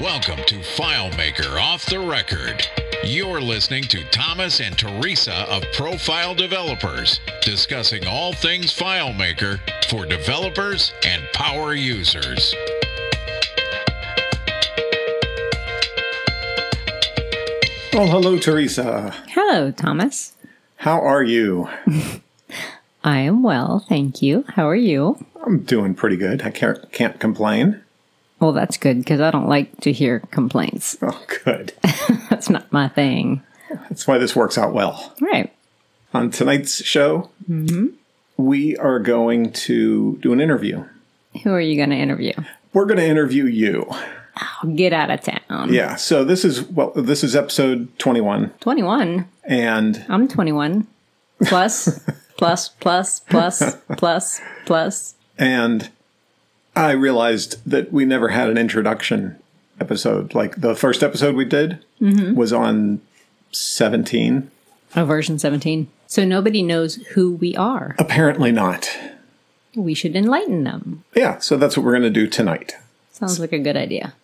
Welcome 0.00 0.44
to 0.46 0.54
FileMaker 0.60 1.60
Off 1.60 1.84
the 1.86 1.98
Record. 1.98 2.64
You're 3.02 3.40
listening 3.40 3.82
to 3.88 4.04
Thomas 4.10 4.60
and 4.60 4.78
Teresa 4.78 5.44
of 5.50 5.64
Profile 5.72 6.36
Developers, 6.36 7.18
discussing 7.42 8.06
all 8.06 8.32
things 8.32 8.72
FileMaker 8.72 9.58
for 9.90 10.06
developers 10.06 10.92
and 11.04 11.24
power 11.32 11.74
users. 11.74 12.54
Well, 17.92 18.06
hello, 18.06 18.38
Teresa. 18.38 19.12
Hello, 19.30 19.72
Thomas. 19.72 20.36
How 20.76 21.00
are 21.00 21.24
you? 21.24 21.68
I 23.02 23.18
am 23.18 23.42
well, 23.42 23.84
thank 23.88 24.22
you. 24.22 24.44
How 24.46 24.68
are 24.68 24.76
you? 24.76 25.18
I'm 25.44 25.64
doing 25.64 25.96
pretty 25.96 26.16
good. 26.16 26.42
I 26.42 26.50
can't, 26.50 26.92
can't 26.92 27.18
complain. 27.18 27.82
Well, 28.40 28.52
that's 28.52 28.76
good 28.76 28.98
because 28.98 29.20
I 29.20 29.30
don't 29.30 29.48
like 29.48 29.80
to 29.80 29.92
hear 29.92 30.20
complaints. 30.30 30.96
Oh, 31.02 31.24
good. 31.44 31.72
That's 32.30 32.48
not 32.48 32.72
my 32.72 32.88
thing. 32.88 33.42
That's 33.70 34.06
why 34.06 34.18
this 34.18 34.36
works 34.36 34.56
out 34.56 34.72
well. 34.72 35.14
Right. 35.20 35.52
On 36.14 36.30
tonight's 36.30 36.84
show, 36.84 37.30
mm-hmm. 37.48 37.88
we 38.36 38.76
are 38.76 39.00
going 39.00 39.52
to 39.52 40.18
do 40.18 40.32
an 40.32 40.40
interview. 40.40 40.84
Who 41.42 41.52
are 41.52 41.60
you 41.60 41.76
going 41.76 41.90
to 41.90 41.96
interview? 41.96 42.32
We're 42.72 42.86
going 42.86 42.98
to 42.98 43.06
interview 43.06 43.44
you. 43.44 43.86
Oh, 43.90 44.68
get 44.68 44.92
out 44.92 45.10
of 45.10 45.20
town. 45.20 45.72
Yeah. 45.72 45.96
So 45.96 46.24
this 46.24 46.44
is 46.44 46.62
well, 46.62 46.92
this 46.94 47.24
is 47.24 47.34
episode 47.34 47.96
21, 47.98 48.50
21. 48.60 49.26
and 49.44 50.06
I'm 50.08 50.28
21. 50.28 50.86
Plus, 51.44 52.00
plus, 52.36 52.68
plus, 52.68 53.20
plus, 53.20 53.76
plus, 53.96 54.40
plus. 54.64 55.14
and 55.36 55.90
I 56.78 56.92
realized 56.92 57.60
that 57.68 57.92
we 57.92 58.04
never 58.04 58.28
had 58.28 58.48
an 58.48 58.56
introduction 58.56 59.36
episode. 59.80 60.32
Like 60.32 60.60
the 60.60 60.76
first 60.76 61.02
episode 61.02 61.34
we 61.34 61.44
did 61.44 61.84
mm-hmm. 62.00 62.34
was 62.36 62.52
on 62.52 63.00
17. 63.50 64.48
Oh, 64.94 65.04
version 65.04 65.40
17. 65.40 65.88
So 66.06 66.24
nobody 66.24 66.62
knows 66.62 66.96
who 67.14 67.34
we 67.34 67.56
are. 67.56 67.96
Apparently 67.98 68.52
not. 68.52 68.96
We 69.74 69.92
should 69.92 70.14
enlighten 70.14 70.62
them. 70.62 71.02
Yeah. 71.16 71.38
So 71.40 71.56
that's 71.56 71.76
what 71.76 71.84
we're 71.84 71.92
going 71.92 72.02
to 72.02 72.10
do 72.10 72.28
tonight. 72.28 72.76
Sounds 73.10 73.40
like 73.40 73.52
a 73.52 73.58
good 73.58 73.76
idea. 73.76 74.14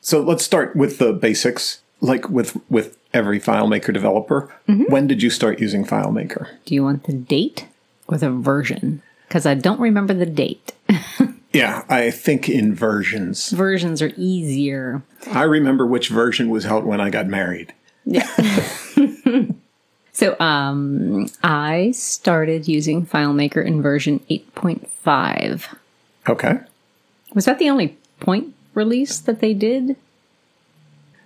So 0.00 0.20
let's 0.20 0.44
start 0.44 0.74
with 0.74 0.98
the 0.98 1.12
basics. 1.12 1.80
Like 2.00 2.28
with 2.28 2.56
with 2.68 2.96
every 3.14 3.40
FileMaker 3.40 3.92
developer, 3.92 4.52
mm-hmm. 4.68 4.84
when 4.84 5.06
did 5.06 5.22
you 5.22 5.30
start 5.30 5.60
using 5.60 5.84
FileMaker? 5.84 6.48
Do 6.64 6.74
you 6.74 6.82
want 6.82 7.04
the 7.04 7.12
date 7.12 7.66
or 8.08 8.18
the 8.18 8.30
version? 8.30 9.02
Because 9.26 9.46
I 9.46 9.54
don't 9.54 9.80
remember 9.80 10.14
the 10.14 10.26
date. 10.26 10.72
Yeah, 11.58 11.82
I 11.88 12.12
think 12.12 12.48
in 12.48 12.72
versions. 12.72 13.50
Versions 13.50 14.00
are 14.00 14.12
easier. 14.16 15.02
I 15.32 15.42
remember 15.42 15.84
which 15.84 16.08
version 16.08 16.50
was 16.50 16.64
out 16.64 16.86
when 16.86 17.00
I 17.00 17.10
got 17.10 17.26
married. 17.26 17.74
Yeah. 18.04 18.28
so 20.12 20.38
um, 20.38 21.26
I 21.42 21.90
started 21.90 22.68
using 22.68 23.04
FileMaker 23.04 23.64
in 23.66 23.82
version 23.82 24.20
8.5. 24.30 25.76
Okay. 26.28 26.60
Was 27.34 27.46
that 27.46 27.58
the 27.58 27.70
only 27.70 27.98
point 28.20 28.54
release 28.74 29.18
that 29.18 29.40
they 29.40 29.52
did? 29.52 29.96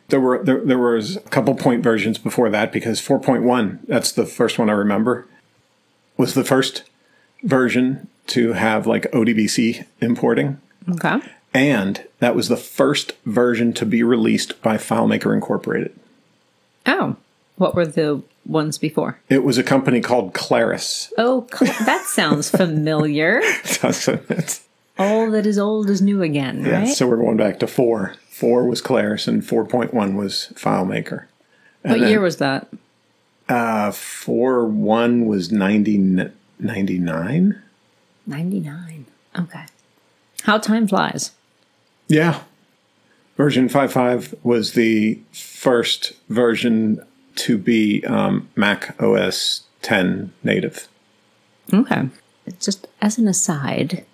There 0.08 0.20
were 0.20 0.42
there, 0.42 0.64
there 0.64 0.78
was 0.78 1.16
a 1.16 1.20
couple 1.20 1.54
point 1.56 1.82
versions 1.82 2.16
before 2.16 2.48
that 2.48 2.72
because 2.72 3.02
4.1, 3.02 3.80
that's 3.86 4.12
the 4.12 4.24
first 4.24 4.58
one 4.58 4.70
I 4.70 4.72
remember, 4.72 5.26
was 6.16 6.32
the 6.32 6.44
first 6.44 6.84
version 7.42 8.08
to 8.28 8.52
have 8.52 8.86
like 8.86 9.10
ODBC 9.12 9.86
importing. 10.00 10.60
Okay. 10.88 11.20
And 11.54 12.06
that 12.18 12.34
was 12.34 12.48
the 12.48 12.56
first 12.56 13.12
version 13.26 13.72
to 13.74 13.84
be 13.86 14.02
released 14.02 14.60
by 14.62 14.76
FileMaker 14.76 15.34
Incorporated. 15.34 15.92
Oh, 16.86 17.16
what 17.56 17.74
were 17.74 17.86
the 17.86 18.22
ones 18.46 18.78
before? 18.78 19.18
It 19.28 19.44
was 19.44 19.58
a 19.58 19.62
company 19.62 20.00
called 20.00 20.32
Claris. 20.34 21.12
Oh, 21.18 21.46
that 21.60 22.04
sounds 22.06 22.48
familiar. 22.50 23.40
Doesn't 23.80 24.30
it? 24.30 24.60
All 24.98 25.30
that 25.30 25.46
is 25.46 25.58
old 25.58 25.88
is 25.90 26.00
new 26.02 26.22
again, 26.22 26.64
Yeah, 26.64 26.80
right? 26.80 26.88
so 26.88 27.06
we're 27.06 27.16
going 27.16 27.36
back 27.36 27.58
to 27.60 27.66
four. 27.66 28.14
Four 28.30 28.66
was 28.66 28.80
Claris 28.80 29.28
and 29.28 29.42
4.1 29.42 30.14
was 30.16 30.52
FileMaker. 30.54 31.24
what 31.82 32.00
then- 32.00 32.08
year 32.08 32.20
was 32.20 32.38
that? 32.38 32.68
Uh, 33.48 33.90
4.1 33.90 35.26
was 35.26 35.52
90, 35.52 36.30
99? 36.58 37.62
99. 38.26 39.06
Okay. 39.38 39.64
How 40.44 40.58
time 40.58 40.86
flies. 40.88 41.32
Yeah. 42.08 42.42
Version 43.36 43.68
5.5 43.68 44.34
was 44.42 44.72
the 44.72 45.20
first 45.32 46.12
version 46.28 47.04
to 47.36 47.56
be 47.56 48.04
um, 48.04 48.48
Mac 48.56 49.00
OS 49.00 49.62
10 49.82 50.32
native. 50.42 50.88
Okay. 51.72 52.08
Just 52.60 52.86
as 53.00 53.18
an 53.18 53.28
aside, 53.28 54.04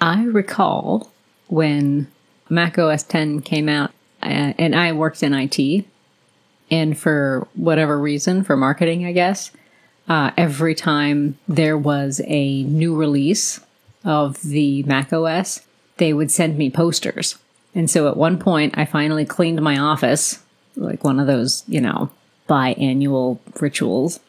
I 0.00 0.24
recall 0.24 1.10
when 1.48 2.08
Mac 2.48 2.78
OS 2.78 3.02
10 3.04 3.42
came 3.42 3.68
out, 3.68 3.90
uh, 4.22 4.52
and 4.58 4.74
I 4.74 4.92
worked 4.92 5.22
in 5.22 5.32
IT, 5.32 5.84
and 6.70 6.98
for 6.98 7.46
whatever 7.54 7.98
reason, 7.98 8.42
for 8.44 8.56
marketing, 8.56 9.06
I 9.06 9.12
guess, 9.12 9.50
uh, 10.08 10.30
every 10.36 10.74
time 10.74 11.38
there 11.48 11.76
was 11.76 12.20
a 12.26 12.62
new 12.64 12.94
release 12.94 13.60
of 14.04 14.40
the 14.42 14.82
Mac 14.84 15.12
OS, 15.12 15.62
they 15.96 16.12
would 16.12 16.30
send 16.30 16.56
me 16.56 16.70
posters. 16.70 17.36
And 17.74 17.90
so 17.90 18.08
at 18.08 18.16
one 18.16 18.38
point, 18.38 18.78
I 18.78 18.84
finally 18.84 19.24
cleaned 19.24 19.60
my 19.60 19.78
office, 19.78 20.42
like 20.76 21.04
one 21.04 21.18
of 21.18 21.26
those, 21.26 21.64
you 21.66 21.80
know, 21.80 22.10
biannual 22.48 23.38
rituals 23.60 24.20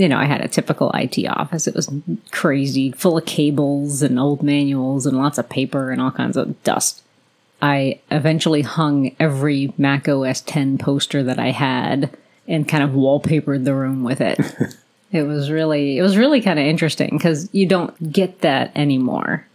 you 0.00 0.08
know, 0.08 0.16
I 0.16 0.24
had 0.24 0.40
a 0.40 0.48
typical 0.48 0.90
IT 0.94 1.18
office. 1.28 1.66
It 1.66 1.74
was 1.74 1.90
crazy, 2.30 2.90
full 2.92 3.18
of 3.18 3.26
cables 3.26 4.00
and 4.00 4.18
old 4.18 4.42
manuals 4.42 5.04
and 5.04 5.14
lots 5.14 5.36
of 5.36 5.50
paper 5.50 5.90
and 5.90 6.00
all 6.00 6.10
kinds 6.10 6.38
of 6.38 6.62
dust. 6.62 7.02
I 7.60 8.00
eventually 8.10 8.62
hung 8.62 9.14
every 9.20 9.74
Mac 9.76 10.08
OS 10.08 10.40
10 10.40 10.78
poster 10.78 11.22
that 11.24 11.38
I 11.38 11.50
had 11.50 12.16
and 12.48 12.66
kind 12.66 12.82
of 12.82 12.92
wallpapered 12.92 13.64
the 13.64 13.74
room 13.74 14.02
with 14.02 14.22
it. 14.22 14.40
it 15.12 15.22
was 15.22 15.50
really, 15.50 15.98
it 15.98 16.02
was 16.02 16.16
really 16.16 16.40
kind 16.40 16.58
of 16.58 16.66
interesting 16.66 17.10
because 17.12 17.48
you 17.52 17.66
don't 17.66 18.12
get 18.12 18.40
that 18.40 18.72
anymore. 18.76 19.46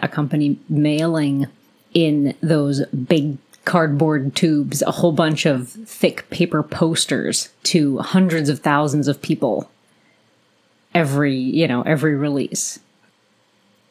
A 0.00 0.08
company 0.08 0.58
mailing 0.68 1.46
in 1.94 2.34
those 2.40 2.84
big 2.86 3.38
cardboard 3.64 4.34
tubes 4.34 4.80
a 4.82 4.90
whole 4.90 5.12
bunch 5.12 5.44
of 5.44 5.68
thick 5.68 6.28
paper 6.30 6.62
posters 6.62 7.50
to 7.62 7.98
hundreds 7.98 8.48
of 8.48 8.60
thousands 8.60 9.08
of 9.08 9.20
people 9.20 9.70
every 10.94 11.34
you 11.34 11.68
know 11.68 11.82
every 11.82 12.14
release 12.14 12.78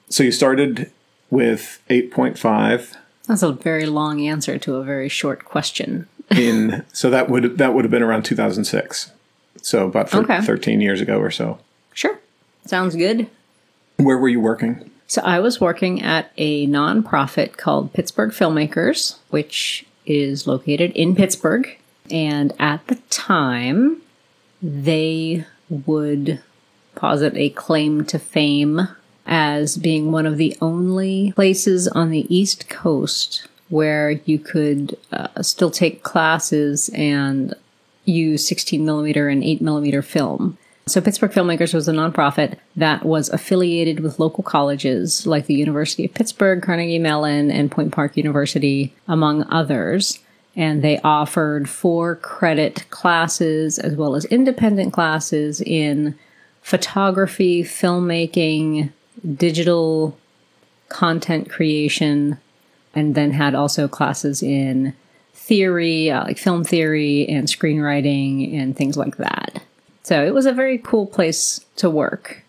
So 0.10 0.24
you 0.24 0.32
started 0.32 0.92
with 1.30 1.80
8.5 1.92 2.96
that's 3.28 3.44
a 3.44 3.52
very 3.52 3.86
long 3.86 4.26
answer 4.26 4.58
to 4.58 4.78
a 4.78 4.84
very 4.84 5.10
short 5.10 5.46
question 5.46 6.08
in 6.32 6.84
so 6.92 7.10
that 7.10 7.30
would 7.30 7.58
that 7.58 7.74
would 7.74 7.84
have 7.86 7.92
been 7.92 8.04
around 8.04 8.24
2006. 8.24 9.12
So 9.62 9.88
about 9.88 10.10
thir- 10.10 10.22
Okay. 10.22 10.42
13 10.42 10.82
years 10.82 11.02
ago 11.02 11.20
or 11.20 11.32
so. 11.32 11.60
sure 11.94 12.20
sounds 12.66 12.96
good 12.96 13.28
Where 13.98 14.18
were 14.18 14.30
you 14.30 14.40
working? 14.42 14.90
so 15.08 15.22
i 15.24 15.40
was 15.40 15.62
working 15.62 16.02
at 16.02 16.32
a 16.38 16.68
nonprofit 16.68 17.56
called 17.58 17.94
pittsburgh 17.94 18.32
filmmakers 18.32 19.16
which 19.30 19.86
is 20.06 20.46
located 20.48 20.92
in 20.92 21.16
pittsburgh 21.16 21.78
and 22.12 22.52
at 22.60 22.86
the 22.88 22.96
time 23.10 24.02
they 24.62 25.46
would 25.70 26.42
posit 26.96 27.36
a 27.38 27.50
claim 27.52 28.04
to 28.06 28.18
fame 28.20 28.88
as 29.26 29.78
being 29.78 30.12
one 30.12 30.26
of 30.26 30.38
the 30.38 30.58
only 30.62 31.32
places 31.34 31.88
on 31.90 32.10
the 32.10 32.26
East 32.34 32.70
Coast 32.70 33.48
where 33.70 34.12
you 34.26 34.40
could 34.40 34.98
uh, 35.12 35.42
still 35.44 35.70
take 35.70 36.02
classes 36.04 36.90
and 36.94 37.54
use 38.08 38.48
16 38.48 38.84
millimeter 38.84 39.30
and 39.30 39.44
8 39.44 39.62
millimeter 39.62 40.02
film. 40.02 40.58
So, 40.88 41.02
Pittsburgh 41.02 41.32
Filmmakers 41.32 41.74
was 41.74 41.90
a 41.90 41.92
nonprofit 41.92 42.56
that 42.78 43.04
was 43.04 43.28
affiliated 43.30 44.00
with 44.00 44.20
local 44.20 44.42
colleges 44.42 45.28
like 45.28 45.46
the 45.46 45.54
University 45.54 46.06
of 46.06 46.14
Pittsburgh, 46.14 46.62
Carnegie 46.62 46.98
Mellon, 46.98 47.52
and 47.52 47.70
Point 47.70 47.92
Park 47.92 48.16
University, 48.16 48.96
among 49.06 49.44
others. 49.52 50.20
And 50.56 50.82
they 50.82 51.00
offered 51.02 51.70
four 51.70 52.16
credit 52.16 52.90
classes 52.90 53.78
as 53.78 53.96
well 53.96 54.16
as 54.16 54.24
independent 54.26 54.94
classes 54.94 55.60
in 55.60 56.18
photography, 56.62 57.64
filmmaking, 57.64 58.92
digital 59.36 60.18
content 60.88 61.50
creation, 61.50 62.40
and 62.96 63.14
then 63.14 63.32
had 63.32 63.56
also 63.56 63.90
classes 63.90 64.42
in 64.42 64.94
theory, 65.48 66.12
uh, 66.12 66.26
like 66.26 66.38
film 66.38 66.64
theory 66.64 67.28
and 67.30 67.48
screenwriting 67.48 68.54
and 68.54 68.76
things 68.76 68.98
like 68.98 69.16
that. 69.18 69.64
So 70.04 70.26
it 70.26 70.34
was 70.34 70.46
a 70.46 70.52
very 70.52 70.78
cool 70.78 71.06
place 71.06 71.62
to 71.78 71.90
work. 71.90 72.44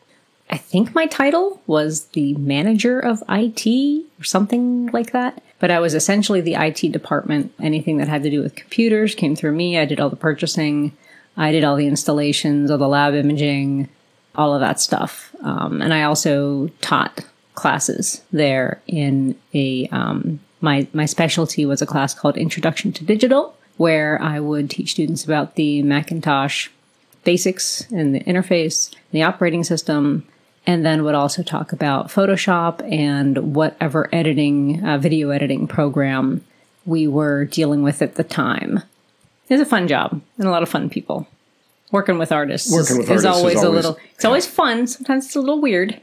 I 0.50 0.56
think 0.56 0.94
my 0.94 1.06
title 1.06 1.62
was 1.66 2.06
the 2.06 2.34
manager 2.34 2.98
of 2.98 3.22
IT 3.28 4.04
or 4.20 4.24
something 4.24 4.86
like 4.88 5.12
that. 5.12 5.42
But 5.60 5.70
I 5.70 5.80
was 5.80 5.94
essentially 5.94 6.40
the 6.40 6.54
IT 6.54 6.92
department. 6.92 7.52
Anything 7.60 7.98
that 7.98 8.08
had 8.08 8.22
to 8.22 8.30
do 8.30 8.42
with 8.42 8.54
computers 8.54 9.14
came 9.14 9.36
through 9.36 9.52
me. 9.52 9.78
I 9.78 9.84
did 9.84 10.00
all 10.00 10.10
the 10.10 10.16
purchasing. 10.16 10.96
I 11.36 11.52
did 11.52 11.64
all 11.64 11.76
the 11.76 11.86
installations, 11.86 12.70
all 12.70 12.78
the 12.78 12.88
lab 12.88 13.14
imaging, 13.14 13.88
all 14.34 14.54
of 14.54 14.60
that 14.60 14.80
stuff. 14.80 15.34
Um, 15.42 15.82
and 15.82 15.94
I 15.94 16.02
also 16.02 16.68
taught 16.80 17.24
classes 17.54 18.22
there 18.32 18.80
in 18.86 19.36
a 19.52 19.88
um, 19.88 20.40
my 20.60 20.87
my 20.93 21.06
specialty 21.06 21.64
was 21.66 21.82
a 21.82 21.87
class 21.87 22.14
called 22.14 22.37
Introduction 22.37 22.93
to 22.93 23.05
Digital, 23.05 23.56
where 23.76 24.20
I 24.20 24.40
would 24.40 24.70
teach 24.70 24.90
students 24.93 25.25
about 25.25 25.55
the 25.55 25.82
Macintosh 25.82 26.69
basics 27.25 27.90
and 27.90 28.14
the 28.14 28.20
interface, 28.20 28.94
the 29.12 29.22
operating 29.22 29.64
system, 29.64 30.26
and 30.66 30.84
then 30.84 31.05
would 31.05 31.14
also 31.14 31.43
talk 31.43 31.72
about 31.72 32.08
Photoshop 32.08 32.81
and 32.90 33.55
whatever 33.55 34.08
editing, 34.12 34.84
uh, 34.84 34.99
video 34.99 35.31
editing 35.31 35.66
program 35.66 36.44
we 36.87 37.06
were 37.06 37.44
dealing 37.44 37.82
with 37.82 38.00
at 38.02 38.14
the 38.14 38.25
time. 38.25 38.82
It's 39.49 39.61
a 39.62 39.66
fun 39.66 39.88
job 39.88 40.20
and 40.38 40.46
a 40.46 40.50
lot 40.50 40.62
of 40.62 40.69
fun 40.69 40.88
people. 40.90 41.26
Working 41.90 42.19
with 42.19 42.32
artists 42.32 42.70
Working 42.70 42.99
with 42.99 43.11
is, 43.11 43.25
artists 43.25 43.25
is 43.25 43.25
always, 43.25 43.62
a 43.62 43.66
always- 43.66 43.76
little. 43.84 43.99
It's 44.14 44.25
always 44.25 44.46
fun. 44.46 44.87
Sometimes 44.87 45.26
it's 45.26 45.37
a 45.37 45.40
little 45.40 45.61
weird, 45.61 46.00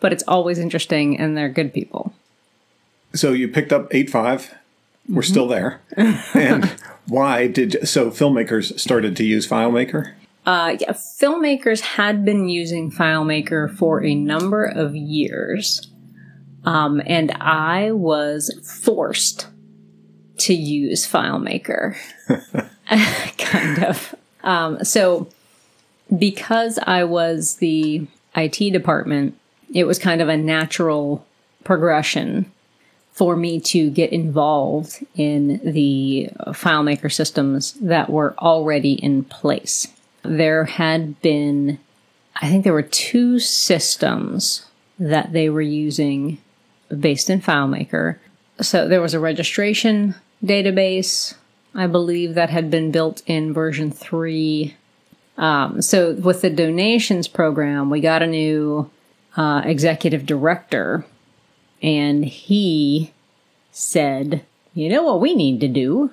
but 0.00 0.12
it's 0.12 0.22
always 0.28 0.58
interesting, 0.58 1.18
and 1.18 1.36
they're 1.36 1.48
good 1.48 1.72
people. 1.74 2.12
So 3.14 3.32
you 3.32 3.48
picked 3.48 3.72
up 3.72 3.88
eight 3.92 4.10
five. 4.10 4.54
We're 5.08 5.22
Mm-hmm. 5.22 5.30
still 5.30 5.48
there. 5.48 5.80
and 6.34 6.64
why 7.06 7.46
did 7.46 7.88
so 7.88 8.10
filmmakers 8.10 8.78
started 8.78 9.16
to 9.16 9.24
use 9.24 9.48
FileMaker? 9.48 10.12
Uh, 10.44 10.76
yeah, 10.80 10.92
filmmakers 10.92 11.80
had 11.80 12.24
been 12.24 12.48
using 12.48 12.90
FileMaker 12.90 13.74
for 13.74 14.04
a 14.04 14.14
number 14.14 14.64
of 14.64 14.94
years, 14.94 15.90
um, 16.64 17.00
and 17.06 17.32
I 17.40 17.92
was 17.92 18.52
forced 18.82 19.46
to 20.38 20.54
use 20.54 21.06
FileMaker, 21.10 21.96
kind 23.38 23.84
of. 23.84 24.14
Um, 24.42 24.84
so, 24.84 25.28
because 26.18 26.78
I 26.86 27.04
was 27.04 27.56
the 27.56 28.06
IT 28.36 28.72
department, 28.72 29.36
it 29.74 29.84
was 29.84 29.98
kind 29.98 30.20
of 30.22 30.28
a 30.28 30.36
natural 30.36 31.26
progression 31.64 32.50
for 33.18 33.34
me 33.34 33.58
to 33.58 33.90
get 33.90 34.12
involved 34.12 35.04
in 35.16 35.60
the 35.64 36.30
FileMaker 36.46 37.12
systems 37.12 37.72
that 37.80 38.08
were 38.08 38.32
already 38.38 38.92
in 38.92 39.24
place. 39.24 39.88
There 40.22 40.66
had 40.66 41.20
been, 41.20 41.80
I 42.36 42.48
think 42.48 42.62
there 42.62 42.72
were 42.72 42.80
two 42.80 43.40
systems 43.40 44.66
that 45.00 45.32
they 45.32 45.48
were 45.48 45.60
using 45.60 46.38
based 46.96 47.28
in 47.28 47.40
FileMaker. 47.40 48.18
So 48.60 48.86
there 48.86 49.02
was 49.02 49.14
a 49.14 49.20
registration 49.20 50.14
database, 50.44 51.34
I 51.74 51.88
believe, 51.88 52.34
that 52.34 52.50
had 52.50 52.70
been 52.70 52.92
built 52.92 53.22
in 53.26 53.52
version 53.52 53.90
3. 53.90 54.76
Um, 55.38 55.82
so 55.82 56.12
with 56.14 56.42
the 56.42 56.50
donations 56.50 57.26
program, 57.26 57.90
we 57.90 58.00
got 58.00 58.22
a 58.22 58.28
new 58.28 58.88
uh, 59.36 59.62
executive 59.64 60.24
director, 60.24 61.04
and 61.82 62.24
he 62.24 63.12
said, 63.72 64.44
You 64.74 64.88
know 64.88 65.02
what 65.02 65.20
we 65.20 65.34
need 65.34 65.60
to 65.60 65.68
do? 65.68 66.10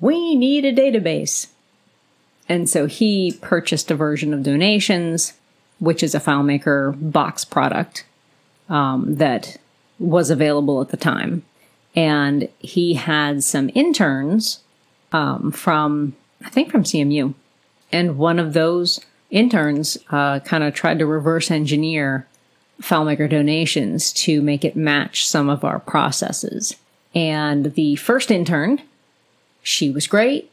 We 0.00 0.34
need 0.34 0.64
a 0.64 0.72
database. 0.72 1.48
And 2.48 2.68
so 2.68 2.86
he 2.86 3.38
purchased 3.40 3.90
a 3.90 3.94
version 3.94 4.34
of 4.34 4.42
donations, 4.42 5.34
which 5.78 6.02
is 6.02 6.14
a 6.14 6.20
FileMaker 6.20 7.12
box 7.12 7.44
product 7.44 8.04
um, 8.68 9.16
that 9.16 9.56
was 9.98 10.30
available 10.30 10.80
at 10.80 10.88
the 10.88 10.96
time. 10.96 11.44
And 11.94 12.48
he 12.58 12.94
had 12.94 13.44
some 13.44 13.70
interns 13.74 14.60
um, 15.12 15.52
from, 15.52 16.16
I 16.44 16.48
think, 16.48 16.70
from 16.70 16.84
CMU. 16.84 17.34
And 17.92 18.18
one 18.18 18.38
of 18.38 18.54
those 18.54 19.00
interns 19.30 19.98
uh, 20.10 20.40
kind 20.40 20.64
of 20.64 20.74
tried 20.74 20.98
to 20.98 21.06
reverse 21.06 21.50
engineer 21.50 22.26
FileMaker 22.82 23.28
donations 23.28 24.12
to 24.12 24.42
make 24.42 24.64
it 24.64 24.76
match 24.76 25.26
some 25.26 25.48
of 25.48 25.64
our 25.64 25.78
processes. 25.78 26.76
And 27.14 27.74
the 27.74 27.96
first 27.96 28.30
intern, 28.30 28.82
she 29.62 29.90
was 29.90 30.06
great. 30.06 30.50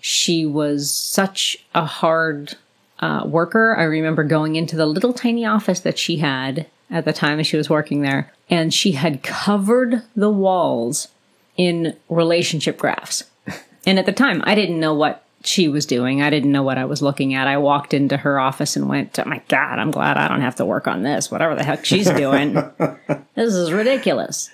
She 0.00 0.46
was 0.46 0.92
such 0.92 1.56
a 1.74 1.84
hard 1.84 2.56
uh, 3.00 3.24
worker. 3.26 3.76
I 3.76 3.84
remember 3.84 4.24
going 4.24 4.56
into 4.56 4.76
the 4.76 4.86
little 4.86 5.12
tiny 5.12 5.44
office 5.44 5.80
that 5.80 5.98
she 5.98 6.18
had 6.18 6.66
at 6.90 7.04
the 7.04 7.12
time 7.12 7.42
she 7.42 7.56
was 7.56 7.68
working 7.68 8.02
there, 8.02 8.32
and 8.48 8.72
she 8.72 8.92
had 8.92 9.22
covered 9.22 10.02
the 10.14 10.30
walls 10.30 11.08
in 11.56 11.96
relationship 12.08 12.78
graphs. 12.78 13.24
And 13.88 14.00
at 14.00 14.06
the 14.06 14.12
time, 14.12 14.42
I 14.44 14.56
didn't 14.56 14.80
know 14.80 14.94
what 14.94 15.22
she 15.46 15.68
was 15.68 15.86
doing. 15.86 16.22
I 16.22 16.30
didn't 16.30 16.52
know 16.52 16.62
what 16.62 16.78
I 16.78 16.84
was 16.84 17.02
looking 17.02 17.34
at. 17.34 17.46
I 17.46 17.56
walked 17.58 17.94
into 17.94 18.16
her 18.16 18.38
office 18.40 18.76
and 18.76 18.88
went, 18.88 19.18
"Oh 19.18 19.24
my 19.26 19.40
god, 19.48 19.78
I'm 19.78 19.90
glad 19.90 20.16
I 20.16 20.28
don't 20.28 20.40
have 20.40 20.56
to 20.56 20.64
work 20.64 20.86
on 20.88 21.02
this. 21.02 21.30
Whatever 21.30 21.54
the 21.54 21.64
heck 21.64 21.84
she's 21.84 22.10
doing, 22.10 22.54
this 23.34 23.54
is 23.54 23.72
ridiculous." 23.72 24.50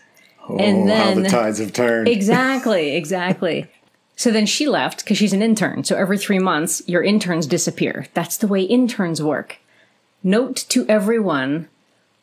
Oh, 0.49 0.56
and 0.56 0.91
oh, 0.91 0.94
how 0.94 1.05
then 1.05 1.23
the 1.23 1.29
tides 1.29 1.59
have 1.59 1.73
turned. 1.73 2.09
exactly, 2.09 2.97
exactly. 2.97 3.69
So 4.17 4.31
then 4.31 4.47
she 4.47 4.69
left 4.69 5.05
because 5.05 5.19
she's 5.19 5.33
an 5.33 5.43
intern. 5.43 5.85
So 5.85 5.97
every 5.97 6.19
three 6.19 6.39
months, 6.39 6.83
your 6.87 7.03
interns 7.03 7.47
disappear. 7.47 8.06
That's 8.15 8.37
the 8.37 8.49
way 8.49 8.62
interns 8.62 9.23
work. 9.23 9.59
Note 10.23 10.56
to 10.69 10.87
everyone 10.88 11.69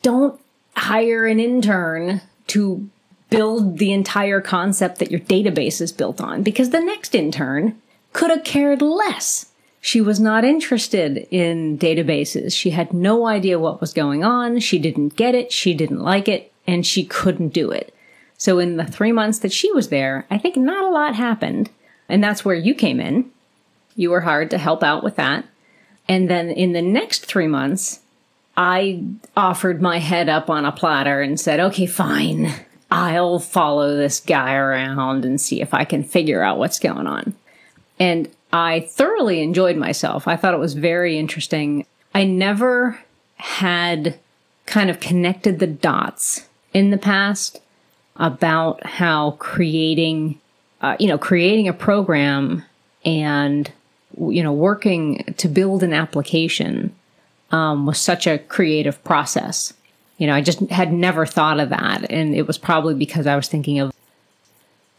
don't 0.02 0.40
hire 0.76 1.26
an 1.26 1.40
intern 1.40 2.22
to 2.48 2.88
build 3.28 3.78
the 3.78 3.92
entire 3.92 4.40
concept 4.40 4.98
that 4.98 5.10
your 5.10 5.20
database 5.20 5.80
is 5.80 5.92
built 5.92 6.20
on 6.20 6.42
because 6.42 6.70
the 6.70 6.80
next 6.80 7.14
intern 7.14 7.80
could 8.12 8.30
have 8.30 8.44
cared 8.44 8.82
less. 8.82 9.46
She 9.80 10.00
was 10.00 10.20
not 10.20 10.44
interested 10.44 11.26
in 11.30 11.78
databases. 11.78 12.54
She 12.54 12.70
had 12.70 12.92
no 12.92 13.26
idea 13.26 13.58
what 13.58 13.80
was 13.80 13.94
going 13.94 14.24
on. 14.24 14.60
She 14.60 14.78
didn't 14.78 15.16
get 15.16 15.34
it. 15.34 15.52
She 15.52 15.72
didn't 15.72 16.00
like 16.00 16.28
it 16.28 16.52
and 16.66 16.86
she 16.86 17.04
couldn't 17.04 17.48
do 17.48 17.70
it. 17.70 17.94
So 18.36 18.58
in 18.58 18.76
the 18.76 18.84
three 18.84 19.12
months 19.12 19.38
that 19.40 19.52
she 19.52 19.72
was 19.72 19.88
there, 19.88 20.26
I 20.30 20.38
think 20.38 20.56
not 20.56 20.84
a 20.84 20.90
lot 20.90 21.14
happened. 21.14 21.70
And 22.08 22.22
that's 22.22 22.44
where 22.44 22.54
you 22.54 22.74
came 22.74 23.00
in. 23.00 23.30
You 23.96 24.10
were 24.10 24.22
hired 24.22 24.50
to 24.50 24.58
help 24.58 24.82
out 24.82 25.02
with 25.02 25.16
that. 25.16 25.44
And 26.08 26.28
then 26.28 26.50
in 26.50 26.72
the 26.72 26.82
next 26.82 27.26
three 27.26 27.46
months, 27.46 28.00
I 28.56 29.04
offered 29.36 29.80
my 29.80 29.98
head 29.98 30.28
up 30.28 30.50
on 30.50 30.64
a 30.64 30.72
platter 30.72 31.22
and 31.22 31.38
said, 31.38 31.60
okay, 31.60 31.86
fine. 31.86 32.52
I'll 32.90 33.38
follow 33.38 33.96
this 33.96 34.20
guy 34.20 34.54
around 34.54 35.24
and 35.24 35.40
see 35.40 35.60
if 35.60 35.72
I 35.72 35.84
can 35.84 36.02
figure 36.02 36.42
out 36.42 36.58
what's 36.58 36.78
going 36.78 37.06
on. 37.06 37.34
And 38.00 38.28
I 38.52 38.80
thoroughly 38.80 39.42
enjoyed 39.42 39.76
myself. 39.76 40.26
I 40.26 40.36
thought 40.36 40.54
it 40.54 40.60
was 40.60 40.74
very 40.74 41.18
interesting. 41.18 41.86
I 42.14 42.24
never 42.24 42.98
had 43.36 44.18
kind 44.66 44.90
of 44.90 44.98
connected 44.98 45.58
the 45.58 45.66
dots 45.66 46.48
in 46.72 46.90
the 46.90 46.98
past 46.98 47.60
about 48.16 48.84
how 48.84 49.32
creating, 49.32 50.40
uh, 50.80 50.96
you 50.98 51.06
know, 51.06 51.18
creating 51.18 51.68
a 51.68 51.72
program 51.72 52.64
and, 53.04 53.70
you 54.18 54.42
know, 54.42 54.52
working 54.52 55.34
to 55.36 55.48
build 55.48 55.82
an 55.82 55.92
application 55.92 56.94
um, 57.52 57.86
was 57.86 57.98
such 57.98 58.26
a 58.26 58.38
creative 58.38 59.02
process. 59.04 59.72
You 60.18 60.26
know, 60.26 60.34
I 60.34 60.40
just 60.40 60.60
had 60.70 60.92
never 60.92 61.24
thought 61.24 61.60
of 61.60 61.70
that. 61.70 62.10
And 62.10 62.34
it 62.34 62.46
was 62.46 62.58
probably 62.58 62.94
because 62.94 63.26
I 63.26 63.36
was 63.36 63.48
thinking 63.48 63.78
of 63.78 63.92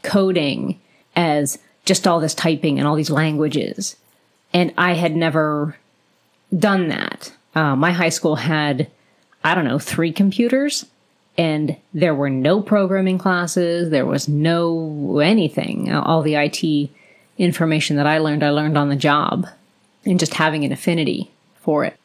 coding 0.03 0.79
as 1.15 1.60
just 1.85 2.07
all 2.07 2.19
this 2.19 2.35
typing 2.35 2.77
and 2.77 2.88
all 2.88 2.95
these 2.95 3.09
languages. 3.09 3.95
And 4.53 4.73
I 4.77 4.93
had 4.93 5.15
never 5.15 5.77
done 6.57 6.89
that. 6.89 7.33
Uh, 7.55 7.75
my 7.75 7.91
high 7.91 8.09
school 8.09 8.35
had, 8.35 8.89
I 9.43 9.55
don't 9.55 9.65
know, 9.65 9.79
three 9.79 10.11
computers 10.11 10.85
and 11.38 11.75
there 11.93 12.13
were 12.13 12.29
no 12.29 12.61
programming 12.61 13.17
classes. 13.17 13.89
There 13.89 14.05
was 14.05 14.27
no 14.27 15.19
anything. 15.19 15.91
All 15.91 16.21
the 16.21 16.35
IT 16.35 16.89
information 17.38 17.95
that 17.95 18.07
I 18.07 18.17
learned, 18.17 18.43
I 18.43 18.50
learned 18.50 18.77
on 18.77 18.89
the 18.89 18.95
job 18.95 19.47
and 20.05 20.19
just 20.19 20.33
having 20.33 20.63
an 20.65 20.71
affinity 20.71 21.31
for 21.61 21.85
it. 21.85 21.97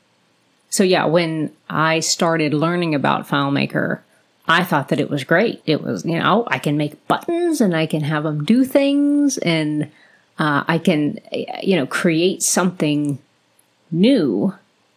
So 0.71 0.85
yeah, 0.85 1.07
when 1.07 1.53
I 1.69 2.01
started 2.01 2.55
learning 2.55 2.95
about 2.95 3.29
FileMaker, 3.29 4.01
I 4.49 4.63
thought 4.63 4.89
that 4.89 5.01
it 5.01 5.11
was 5.11 5.25
great. 5.25 5.63
It 5.67 5.83
was, 5.83 6.05
you 6.05 6.19
know, 6.19 6.45
I 6.49 6.59
can 6.59 6.77
make 6.77 7.07
buttons 7.09 7.61
and 7.61 7.77
I 7.77 7.87
can 7.87 8.03
have 8.03 8.23
them 8.23 8.45
do 8.45 8.65
things 8.65 9.39
and 9.39 9.91
uh, 10.39 10.65
I 10.69 10.79
can, 10.79 11.19
you 11.63 11.77
know, 11.77 11.87
create 11.87 12.43
something 12.43 13.19
new 13.91 14.55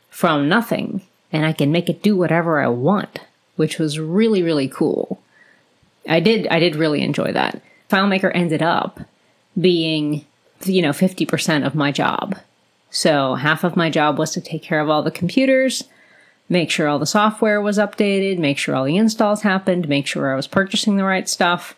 from 0.10 0.50
nothing 0.50 1.02
and 1.32 1.46
I 1.46 1.54
can 1.54 1.72
make 1.72 1.90
it 1.90 2.04
do 2.04 2.16
whatever 2.16 2.60
I 2.60 2.68
want, 2.68 3.22
which 3.56 3.80
was 3.80 4.00
really, 4.00 4.44
really 4.44 4.68
cool. 4.68 5.22
I 6.08 6.20
did, 6.20 6.48
I 6.48 6.60
did 6.60 6.76
really 6.76 7.02
enjoy 7.02 7.32
that. 7.34 7.62
FileMaker 7.90 8.32
ended 8.34 8.62
up 8.62 9.00
being, 9.60 10.26
you 10.64 10.82
know, 10.82 10.92
50% 10.92 11.66
of 11.66 11.76
my 11.76 11.92
job. 11.92 12.38
So 12.92 13.36
half 13.36 13.64
of 13.64 13.76
my 13.76 13.90
job 13.90 14.18
was 14.18 14.32
to 14.32 14.42
take 14.42 14.64
care 14.64 14.80
of 14.80 14.90
all 14.90 15.04
the 15.04 15.12
computers, 15.12 15.84
make 16.50 16.72
sure 16.72 16.88
all 16.88 17.00
the 17.00 17.06
software 17.06 17.62
was 17.62 17.78
updated, 17.78 18.40
make 18.40 18.58
sure 18.58 18.76
all 18.76 18.86
the 18.86 18.98
installs 18.98 19.44
happened, 19.44 19.88
make 19.88 20.08
sure 20.08 20.34
I 20.34 20.36
was 20.36 20.48
purchasing 20.48 20.98
the 20.98 21.04
right 21.04 21.30
stuff. 21.30 21.76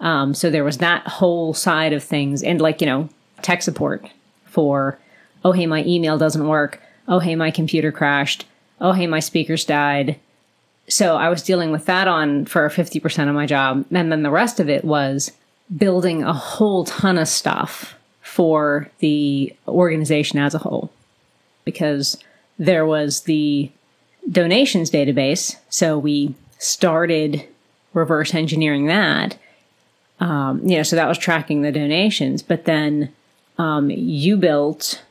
Um, 0.00 0.34
so 0.34 0.50
there 0.50 0.64
was 0.64 0.78
that 0.78 1.06
whole 1.06 1.54
side 1.54 1.92
of 1.92 2.04
things, 2.04 2.42
and 2.42 2.60
like 2.60 2.80
you 2.80 2.86
know, 2.86 3.08
tech 3.40 3.62
support 3.62 4.08
for, 4.44 4.98
oh 5.44 5.52
hey, 5.52 5.66
my 5.66 5.82
email 5.84 6.18
doesn't 6.18 6.46
work. 6.46 6.80
Oh 7.08 7.20
hey, 7.20 7.34
my 7.36 7.50
computer 7.50 7.90
crashed. 7.90 8.44
Oh 8.80 8.92
hey, 8.92 9.06
my 9.06 9.20
speakers 9.20 9.64
died. 9.64 10.18
So 10.88 11.16
I 11.16 11.28
was 11.28 11.42
dealing 11.42 11.70
with 11.70 11.86
that 11.86 12.08
on 12.08 12.44
for 12.44 12.68
fifty 12.68 13.00
percent 13.00 13.30
of 13.30 13.36
my 13.36 13.46
job, 13.46 13.86
and 13.92 14.10
then 14.12 14.22
the 14.22 14.30
rest 14.30 14.60
of 14.60 14.68
it 14.68 14.84
was 14.84 15.32
building 15.74 16.22
a 16.22 16.32
whole 16.32 16.84
ton 16.84 17.16
of 17.16 17.28
stuff 17.28 17.94
for 18.20 18.90
the 18.98 19.54
organization 19.68 20.38
as 20.38 20.54
a 20.54 20.58
whole, 20.58 20.90
because 21.64 22.18
there 22.58 22.84
was 22.84 23.22
the 23.22 23.70
donations 24.30 24.90
database. 24.90 25.56
So 25.68 25.98
we 25.98 26.34
started 26.58 27.46
reverse 27.94 28.34
engineering 28.34 28.86
that. 28.86 29.36
Um, 30.20 30.66
you 30.66 30.76
know, 30.76 30.82
so 30.82 30.96
that 30.96 31.08
was 31.08 31.18
tracking 31.18 31.62
the 31.62 31.72
donations. 31.72 32.42
But 32.42 32.64
then 32.64 33.12
um, 33.58 33.90
you 33.90 34.36
built 34.36 35.02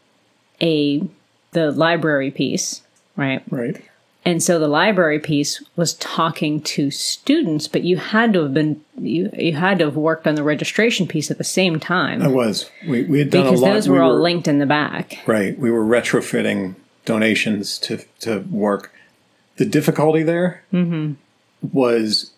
a 0.62 1.08
the 1.52 1.72
library 1.72 2.32
piece, 2.32 2.82
right? 3.16 3.44
Right. 3.50 3.84
And 4.24 4.42
so 4.42 4.60
the 4.60 4.68
library 4.68 5.20
piece 5.20 5.64
was 5.76 5.96
talking 5.96 6.62
to 6.62 6.92
students, 6.92 7.68
but 7.68 7.84
you 7.84 7.98
had 7.98 8.34
to 8.34 8.44
have 8.44 8.54
been 8.54 8.82
you 8.98 9.32
you 9.34 9.54
had 9.54 9.80
to 9.80 9.86
have 9.86 9.96
worked 9.96 10.28
on 10.28 10.36
the 10.36 10.44
registration 10.44 11.08
piece 11.08 11.32
at 11.32 11.38
the 11.38 11.44
same 11.44 11.80
time 11.80 12.22
I 12.22 12.28
was. 12.28 12.70
We, 12.88 13.04
we 13.04 13.20
had 13.20 13.32
done 13.32 13.46
because 13.46 13.62
a 13.62 13.66
lot. 13.66 13.74
those 13.74 13.90
we 13.90 13.98
were 13.98 14.04
all 14.04 14.20
linked 14.20 14.48
in 14.48 14.60
the 14.60 14.66
back. 14.66 15.20
Right. 15.26 15.58
We 15.58 15.72
were 15.72 15.84
retrofitting 15.84 16.76
donations 17.06 17.80
to, 17.80 17.98
to 18.20 18.40
work. 18.52 18.94
The 19.58 19.66
difficulty 19.66 20.24
there 20.24 20.64
mm-hmm. 20.74 21.14
was 21.72 22.32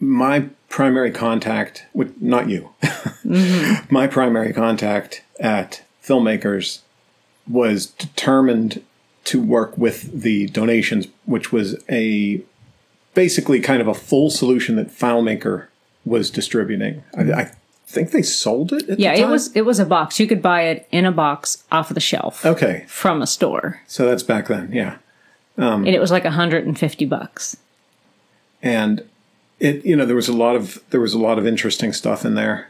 my 0.00 0.48
primary 0.68 1.10
contact 1.10 1.86
with 1.94 2.20
not 2.20 2.48
you. 2.48 2.70
Mm-hmm. 2.82 3.86
my 3.94 4.06
primary 4.06 4.52
contact 4.52 5.22
at 5.40 5.82
filmmakers 6.02 6.80
was 7.48 7.86
determined 7.86 8.82
to 9.24 9.42
work 9.42 9.76
with 9.76 10.22
the 10.22 10.46
donations, 10.48 11.08
which 11.24 11.52
was 11.52 11.82
a 11.90 12.42
basically 13.14 13.60
kind 13.60 13.80
of 13.80 13.88
a 13.88 13.94
full 13.94 14.30
solution 14.30 14.76
that 14.76 14.88
FileMaker 14.88 15.66
was 16.04 16.30
distributing. 16.30 17.02
I, 17.16 17.32
I 17.32 17.50
think 17.86 18.10
they 18.10 18.22
sold 18.22 18.72
it. 18.72 18.88
At 18.88 19.00
Yeah, 19.00 19.16
the 19.16 19.22
it 19.22 19.28
was 19.28 19.54
it 19.56 19.62
was 19.62 19.78
a 19.78 19.86
box. 19.86 20.20
You 20.20 20.26
could 20.26 20.42
buy 20.42 20.62
it 20.62 20.86
in 20.92 21.04
a 21.04 21.12
box 21.12 21.64
off 21.72 21.90
of 21.90 21.94
the 21.94 22.00
shelf 22.00 22.44
okay. 22.44 22.84
from 22.86 23.22
a 23.22 23.26
store, 23.26 23.80
So 23.86 24.06
that's 24.06 24.22
back 24.22 24.48
then, 24.48 24.70
yeah. 24.72 24.98
Um, 25.58 25.84
and 25.86 25.94
it 25.94 26.00
was 26.00 26.10
like 26.10 26.24
150 26.24 27.04
bucks. 27.06 27.56
and 28.62 29.02
it 29.58 29.84
you 29.86 29.96
know 29.96 30.04
there 30.04 30.16
was 30.16 30.28
a 30.28 30.32
lot 30.36 30.54
of 30.56 30.82
there 30.90 31.00
was 31.00 31.14
a 31.14 31.18
lot 31.18 31.38
of 31.38 31.46
interesting 31.46 31.92
stuff 31.92 32.24
in 32.26 32.34
there 32.34 32.68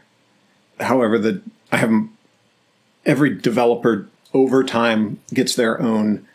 however 0.79 1.17
the 1.19 1.41
i 1.71 1.77
haven't 1.77 2.09
every 3.05 3.33
developer 3.35 4.07
over 4.33 4.63
time 4.63 5.19
gets 5.33 5.55
their 5.55 5.81
own 5.81 6.25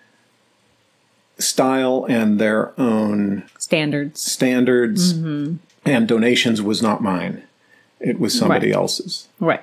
style 1.38 2.06
and 2.09 2.38
their 2.38 2.78
own 2.78 3.44
Standards. 3.59 4.21
standards 4.23 5.14
mm-hmm. 5.14 5.56
and 5.85 6.06
donations 6.06 6.61
was 6.62 6.82
not 6.82 7.02
mine 7.02 7.42
it 8.00 8.18
was 8.21 8.37
somebody 8.38 8.68
Right. 8.68 8.76
else's 8.76 9.28
Right. 9.40 9.62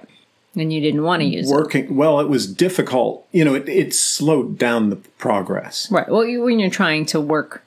And 0.56 0.74
you 0.74 0.82
didn't 0.82 1.04
want 1.04 1.22
to 1.22 1.28
use 1.28 1.50
it. 1.50 1.54
working 1.54 1.96
well 1.96 2.20
it 2.20 2.28
was 2.28 2.52
difficult 2.52 3.26
you 3.32 3.46
know 3.46 3.54
it, 3.54 3.70
it 3.70 3.94
slowed 3.94 4.58
down 4.58 4.90
the 4.90 4.96
progress 4.96 5.90
Right. 5.92 6.10
Well, 6.10 6.26
you, 6.26 6.42
when 6.42 6.60
you're 6.60 6.70
trying 6.72 7.06
to 7.08 7.22
work 7.22 7.64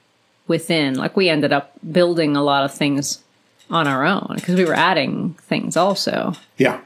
within, 0.49 0.95
like 0.97 1.17
we 1.17 1.29
ended 1.29 1.53
up 1.53 1.73
building 1.93 2.37
a 2.37 2.43
lot 2.43 2.65
of 2.65 2.75
things 2.75 3.23
on 3.71 3.87
our 3.87 4.05
own 4.05 4.33
because 4.35 4.57
we 4.57 4.65
were 4.65 4.75
adding 4.75 5.35
things 5.35 5.77
also. 5.77 6.35
Yeah. 6.59 6.81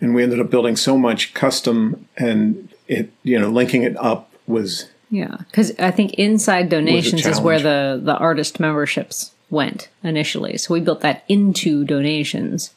And 0.00 0.14
we 0.14 0.22
ended 0.22 0.40
up 0.40 0.50
building 0.50 0.76
so 0.76 0.96
much 0.96 1.34
custom 1.34 2.06
and 2.16 2.68
it, 2.88 3.10
you 3.22 3.38
know, 3.38 3.50
linking 3.50 3.82
it 3.82 3.96
up 3.98 4.30
was, 4.46 4.88
Yeah. 5.10 5.36
Because 5.50 5.72
I 5.78 5.90
think 5.90 6.14
inside 6.14 6.68
donations 6.68 7.26
is 7.26 7.40
where 7.40 7.60
the, 7.60 8.00
the 8.02 8.16
artist 8.16 8.60
memberships 8.60 9.32
went 9.50 9.88
initially. 10.02 10.56
So 10.58 10.74
we 10.74 10.80
built 10.80 11.00
that 11.00 11.24
into 11.28 11.84
donations. 11.84 12.72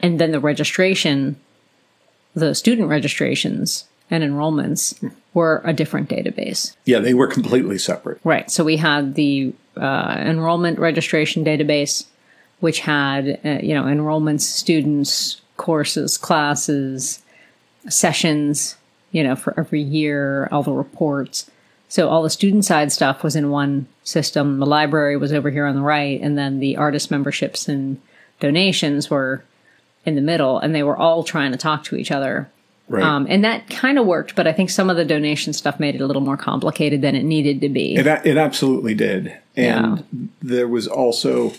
And 0.00 0.20
then 0.20 0.32
the 0.32 0.40
registration, 0.40 1.36
the 2.34 2.54
student 2.54 2.88
registrations 2.88 3.84
and 4.10 4.22
enrollments 4.22 5.12
were 5.34 5.62
a 5.64 5.72
different 5.72 6.08
database. 6.08 6.76
yeah, 6.84 6.98
they 6.98 7.14
were 7.14 7.26
completely 7.26 7.78
separate. 7.78 8.20
Right. 8.24 8.50
So 8.50 8.62
we 8.62 8.76
had 8.76 9.14
the 9.14 9.54
uh, 9.76 10.16
enrollment 10.18 10.78
registration 10.78 11.44
database, 11.44 12.04
which 12.60 12.80
had 12.80 13.40
uh, 13.44 13.58
you 13.62 13.74
know 13.74 13.84
enrollments, 13.84 14.42
students, 14.42 15.40
courses, 15.56 16.18
classes, 16.18 17.22
sessions. 17.88 18.76
You 19.12 19.22
know, 19.22 19.36
for 19.36 19.52
every 19.58 19.82
year, 19.82 20.48
all 20.50 20.62
the 20.62 20.72
reports. 20.72 21.50
So 21.88 22.08
all 22.08 22.22
the 22.22 22.30
student 22.30 22.64
side 22.64 22.90
stuff 22.90 23.22
was 23.22 23.36
in 23.36 23.50
one 23.50 23.86
system. 24.04 24.58
The 24.58 24.64
library 24.64 25.18
was 25.18 25.34
over 25.34 25.50
here 25.50 25.66
on 25.66 25.74
the 25.74 25.82
right, 25.82 26.18
and 26.18 26.38
then 26.38 26.60
the 26.60 26.78
artist 26.78 27.10
memberships 27.10 27.68
and 27.68 28.00
donations 28.40 29.10
were 29.10 29.44
in 30.04 30.14
the 30.14 30.20
middle, 30.20 30.58
and 30.58 30.74
they 30.74 30.82
were 30.82 30.96
all 30.96 31.22
trying 31.24 31.52
to 31.52 31.58
talk 31.58 31.84
to 31.84 31.96
each 31.96 32.10
other. 32.10 32.50
Right. 32.88 33.02
Um, 33.02 33.26
and 33.30 33.44
that 33.44 33.70
kind 33.70 33.98
of 33.98 34.06
worked, 34.06 34.34
but 34.34 34.46
I 34.46 34.52
think 34.52 34.68
some 34.68 34.90
of 34.90 34.96
the 34.96 35.04
donation 35.04 35.52
stuff 35.52 35.80
made 35.80 35.94
it 35.94 36.00
a 36.00 36.06
little 36.06 36.20
more 36.20 36.36
complicated 36.36 37.00
than 37.00 37.14
it 37.14 37.22
needed 37.22 37.60
to 37.62 37.68
be. 37.68 37.94
it, 37.94 38.06
it 38.06 38.36
absolutely 38.36 38.94
did. 38.94 39.36
And 39.56 40.30
there 40.42 40.68
was 40.68 40.86
also 40.88 41.52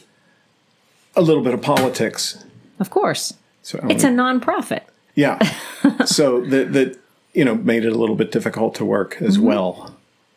a 1.16 1.22
little 1.22 1.42
bit 1.42 1.54
of 1.54 1.62
politics. 1.62 2.44
Of 2.80 2.90
course. 2.90 3.34
So 3.62 3.80
It's 3.90 4.04
a 4.04 4.10
nonprofit. 4.10 4.82
yeah. 5.16 5.40
so 6.06 6.42
that, 6.42 6.74
that, 6.74 7.00
you 7.34 7.46
know, 7.46 7.56
made 7.56 7.86
it 7.86 7.94
a 7.94 7.98
little 7.98 8.16
bit 8.16 8.32
difficult 8.32 8.76
to 8.76 8.86
work 8.86 9.18
as 9.22 9.40
well. 9.40 9.96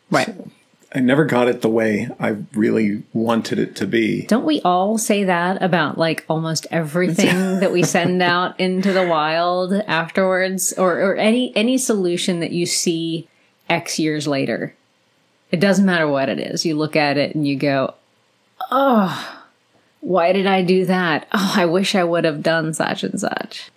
Right. 0.09 0.33
I 0.97 0.99
never 0.99 1.25
got 1.25 1.47
it 1.47 1.61
the 1.61 1.69
way 1.69 2.09
I 2.19 2.37
really 2.53 3.03
wanted 3.13 3.59
it 3.59 3.75
to 3.75 3.85
be. 3.85 4.23
Don't 4.23 4.47
we 4.47 4.61
all 4.61 4.97
say 4.97 5.25
that 5.25 5.61
about 5.61 5.99
like 5.99 6.25
almost 6.27 6.65
everything 6.71 7.59
that 7.59 7.71
we 7.71 7.83
send 7.83 8.23
out 8.23 8.59
into 8.59 8.91
the 8.91 9.05
wild 9.07 9.73
afterwards 9.73 10.73
or, 10.73 10.99
or 10.99 11.15
any 11.15 11.55
any 11.55 11.77
solution 11.77 12.39
that 12.39 12.49
you 12.49 12.65
see 12.65 13.27
X 13.69 13.99
years 13.99 14.27
later? 14.27 14.73
It 15.51 15.59
doesn't 15.59 15.85
matter 15.85 16.07
what 16.07 16.29
it 16.29 16.39
is. 16.39 16.65
You 16.65 16.75
look 16.75 16.95
at 16.95 17.15
it 17.15 17.35
and 17.35 17.47
you 17.47 17.57
go, 17.57 17.93
"Oh, 18.71 19.43
why 19.99 20.33
did 20.33 20.47
I 20.47 20.63
do 20.63 20.83
that? 20.85 21.27
Oh, 21.31 21.53
I 21.55 21.67
wish 21.67 21.93
I 21.93 22.03
would 22.03 22.25
have 22.25 22.41
done 22.41 22.73
such 22.73 23.03
and 23.03 23.19
such." 23.19 23.69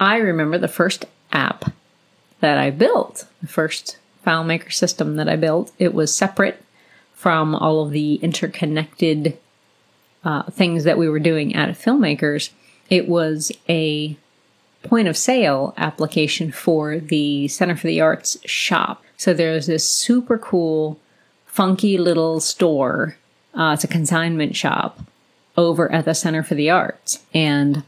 I 0.00 0.16
remember 0.16 0.58
the 0.58 0.66
first 0.66 1.04
app 1.30 1.72
that 2.40 2.58
I 2.58 2.70
built, 2.70 3.26
the 3.40 3.46
first 3.46 3.98
FileMaker 4.24 4.72
system 4.72 5.16
that 5.16 5.28
I 5.28 5.36
built. 5.36 5.72
It 5.78 5.94
was 5.94 6.16
separate 6.16 6.62
from 7.14 7.54
all 7.54 7.82
of 7.82 7.90
the 7.90 8.16
interconnected 8.16 9.38
uh, 10.24 10.44
things 10.44 10.84
that 10.84 10.98
we 10.98 11.08
were 11.08 11.18
doing 11.18 11.54
at 11.54 11.78
Filmmakers. 11.78 12.50
It 12.90 13.08
was 13.08 13.52
a 13.68 14.16
point 14.82 15.08
of 15.08 15.16
sale 15.16 15.74
application 15.76 16.52
for 16.52 16.98
the 16.98 17.48
Center 17.48 17.76
for 17.76 17.86
the 17.86 18.00
Arts 18.00 18.36
shop. 18.44 19.02
So 19.16 19.32
there's 19.32 19.66
this 19.66 19.88
super 19.88 20.38
cool, 20.38 20.98
funky 21.46 21.96
little 21.98 22.40
store. 22.40 23.16
Uh, 23.54 23.72
it's 23.74 23.84
a 23.84 23.88
consignment 23.88 24.56
shop 24.56 25.00
over 25.56 25.90
at 25.90 26.04
the 26.04 26.14
Center 26.14 26.42
for 26.42 26.54
the 26.54 26.70
Arts. 26.70 27.20
And 27.32 27.82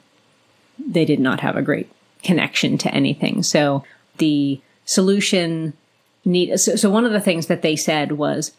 they 0.78 1.04
did 1.04 1.20
not 1.20 1.40
have 1.40 1.56
a 1.56 1.62
great 1.62 1.90
connection 2.22 2.78
to 2.78 2.94
anything. 2.94 3.42
So 3.42 3.84
the 4.18 4.60
solution 4.84 5.74
need 6.26 6.58
so, 6.58 6.76
so 6.76 6.90
one 6.90 7.04
of 7.04 7.12
the 7.12 7.20
things 7.20 7.46
that 7.46 7.62
they 7.62 7.76
said 7.76 8.12
was 8.12 8.52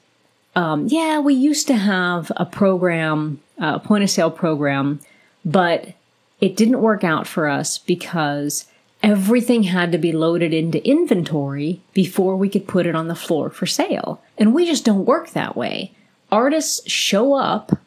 um, 0.56 0.88
yeah 0.88 1.20
we 1.20 1.34
used 1.34 1.68
to 1.68 1.76
have 1.76 2.32
a 2.38 2.46
program 2.46 3.40
a 3.60 3.80
point 3.80 4.04
of 4.04 4.10
sale 4.10 4.32
program 4.32 5.00
but 5.46 5.94
it 6.40 6.56
didn't 6.56 6.82
work 6.82 7.04
out 7.04 7.28
for 7.28 7.48
us 7.48 7.78
because 7.78 8.66
everything 9.04 9.64
had 9.64 9.92
to 9.92 9.98
be 9.98 10.12
loaded 10.12 10.54
into 10.54 10.86
inventory 10.88 11.82
before 11.94 12.36
we 12.36 12.50
could 12.50 12.68
put 12.68 12.86
it 12.86 12.96
on 12.96 13.08
the 13.08 13.16
floor 13.16 13.50
for 13.50 13.66
sale. 13.66 14.22
And 14.38 14.54
we 14.54 14.66
just 14.66 14.86
don't 14.86 15.06
work 15.06 15.32
that 15.32 15.56
way. 15.56 15.92
Artists 16.32 16.90
show 16.90 17.34
up 17.34 17.78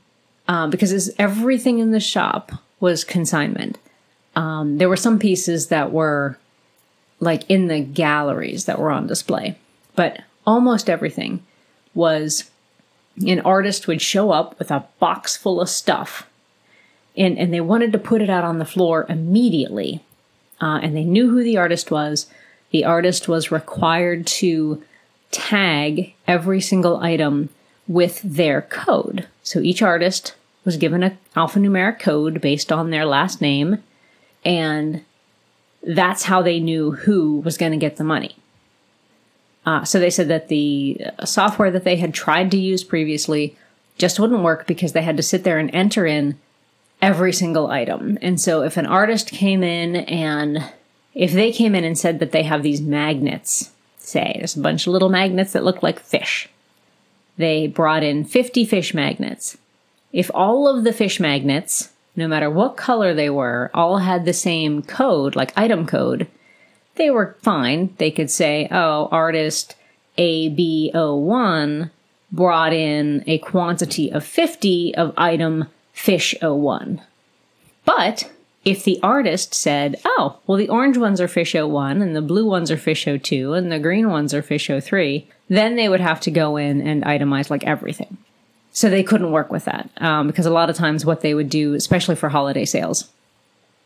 um, 0.49 0.71
because 0.71 1.11
everything 1.19 1.79
in 1.79 1.91
the 1.91 2.01
shop 2.01 2.53
was 2.81 3.05
consignment. 3.05 3.79
Um, 4.35 4.79
there 4.79 4.89
were 4.89 4.97
some 4.97 5.19
pieces 5.19 5.69
that 5.69 5.93
were 5.93 6.39
like 7.19 7.49
in 7.51 7.67
the 7.67 7.81
galleries 7.81 8.65
that 8.65 8.79
were 8.79 8.91
on 8.91 9.07
display 9.07 9.59
but 10.00 10.23
almost 10.47 10.88
everything 10.88 11.42
was 11.95 12.50
an 13.26 13.40
artist 13.40 13.87
would 13.87 14.00
show 14.00 14.30
up 14.30 14.59
with 14.59 14.71
a 14.71 14.87
box 14.99 15.37
full 15.37 15.61
of 15.61 15.69
stuff 15.69 16.26
and, 17.16 17.38
and 17.38 17.52
they 17.52 17.61
wanted 17.61 17.92
to 17.92 17.99
put 17.99 18.23
it 18.23 18.30
out 18.30 18.45
on 18.45 18.59
the 18.59 18.64
floor 18.64 19.04
immediately 19.09 20.02
uh, 20.62 20.78
and 20.83 20.97
they 20.97 21.04
knew 21.04 21.28
who 21.30 21.42
the 21.42 21.59
artist 21.59 21.90
was 21.90 22.26
the 22.71 22.85
artist 22.85 23.28
was 23.28 23.50
required 23.50 24.26
to 24.26 24.83
tag 25.33 26.14
every 26.26 26.61
single 26.61 26.97
item 26.99 27.50
with 27.87 28.21
their 28.23 28.62
code 28.62 29.26
so 29.42 29.61
each 29.61 29.83
artist 29.83 30.35
was 30.64 30.76
given 30.76 31.02
a 31.02 31.16
alphanumeric 31.35 31.99
code 31.99 32.40
based 32.40 32.71
on 32.71 32.90
their 32.90 33.04
last 33.04 33.40
name, 33.40 33.83
and 34.45 35.04
that's 35.83 36.25
how 36.25 36.42
they 36.42 36.61
knew 36.61 36.92
who 36.92 37.40
was 37.40 37.57
going 37.57 37.73
to 37.73 37.78
get 37.78 37.97
the 37.97 38.04
money. 38.04 38.37
Uh, 39.71 39.85
so 39.85 40.00
they 40.00 40.11
said 40.11 40.27
that 40.27 40.49
the 40.49 41.00
uh, 41.17 41.25
software 41.25 41.71
that 41.71 41.85
they 41.85 41.95
had 41.95 42.12
tried 42.12 42.50
to 42.50 42.57
use 42.57 42.83
previously 42.83 43.57
just 43.99 44.19
wouldn't 44.19 44.43
work 44.43 44.67
because 44.67 44.95
they 44.95 45.03
had 45.03 45.17
to 45.17 45.23
sit 45.23 45.45
there 45.45 45.61
and 45.61 45.73
enter 45.73 46.07
in 46.07 46.37
every 47.00 47.33
single 47.33 47.69
item. 47.69 48.19
And 48.21 48.41
so 48.41 48.65
if 48.65 48.77
an 48.77 48.87
artist 48.87 49.29
came 49.29 49.62
in 49.62 49.95
and 49.95 50.73
if 51.15 51.31
they 51.31 51.53
came 51.53 51.77
in 51.77 51.85
and 51.85 51.97
said 51.97 52.19
that 52.19 52.33
they 52.33 52.43
have 52.43 52.65
these 52.65 52.81
magnets, 52.81 53.71
say 53.97 54.35
there's 54.39 54.57
a 54.57 54.61
bunch 54.61 54.89
of 54.89 54.93
little 54.93 55.09
magnets 55.09 55.53
that 55.53 55.62
look 55.62 55.85
like 55.85 56.00
fish. 56.00 56.49
They 57.37 57.69
brought 57.69 58.03
in 58.03 58.25
50 58.25 58.65
fish 58.65 58.93
magnets. 58.93 59.57
If 60.12 60.33
all 60.35 60.67
of 60.67 60.83
the 60.83 60.93
fish 60.93 61.21
magnets, 61.21 61.91
no 62.17 62.27
matter 62.27 62.50
what 62.50 62.77
color 62.77 63.15
they 63.15 63.31
were, 63.31 63.71
all 63.73 63.99
had 63.99 64.25
the 64.25 64.33
same 64.33 64.83
code, 64.83 65.37
like 65.37 65.53
item 65.57 65.87
code, 65.87 66.27
they 66.97 67.11
were 67.11 67.37
fine. 67.43 67.95
They 67.99 68.11
could 68.11 68.31
say, 68.31 68.69
oh, 68.71 69.09
artist 69.11 69.75
AB01 70.19 71.91
brought 72.33 72.73
in 72.73 73.25
a 73.27 73.39
quantity 73.39 74.11
of 74.13 74.25
50 74.25 74.95
of 74.95 75.15
item 75.17 75.67
fish 75.93 76.35
01. 76.41 77.03
But 77.85 78.31
if 78.65 78.85
the 78.85 79.01
artist 79.03 79.55
said, 79.55 80.01
oh, 80.05 80.39
well, 80.47 80.59
the 80.59 80.69
orange 80.69 80.99
ones 80.99 81.21
are 81.21 81.29
fish 81.29 81.55
01 81.55 82.03
and 82.03 82.15
the 82.15 82.23
blue 82.23 82.47
ones 82.47 82.71
are 82.71 82.77
fish 82.77 83.07
02 83.07 83.55
and 83.55 83.73
the 83.73 83.79
green 83.79 84.11
ones 84.11 84.35
are 84.35 84.43
fish 84.43 84.69
03, 84.69 85.27
then 85.49 85.77
they 85.77 85.89
would 85.89 86.01
have 86.01 86.21
to 86.21 86.31
go 86.31 86.57
in 86.57 86.87
and 86.87 87.03
itemize 87.03 87.51
like 87.51 87.65
everything. 87.65 88.19
So 88.73 88.89
they 88.89 89.03
couldn't 89.03 89.33
work 89.33 89.51
with 89.51 89.65
that 89.65 89.91
um, 89.97 90.27
because 90.27 90.47
a 90.47 90.51
lot 90.51 90.71
of 90.71 90.77
times 90.77 91.05
what 91.05 91.23
they 91.23 91.35
would 91.35 91.49
do, 91.49 91.75
especially 91.75 92.15
for 92.15 92.29
holiday 92.29 92.65
sales, 92.65 93.09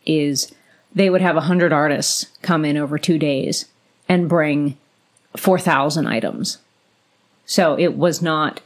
is 0.05 0.53
they 0.95 1.09
would 1.09 1.21
have 1.21 1.35
100 1.35 1.73
artists 1.73 2.27
come 2.41 2.65
in 2.65 2.77
over 2.77 2.97
two 2.97 3.19
days 3.19 3.65
and 4.09 4.29
bring 4.29 4.77
4,000 5.37 6.07
items. 6.07 6.59
So 7.45 7.77
it 7.77 7.95
was 7.95 8.21
not 8.21 8.61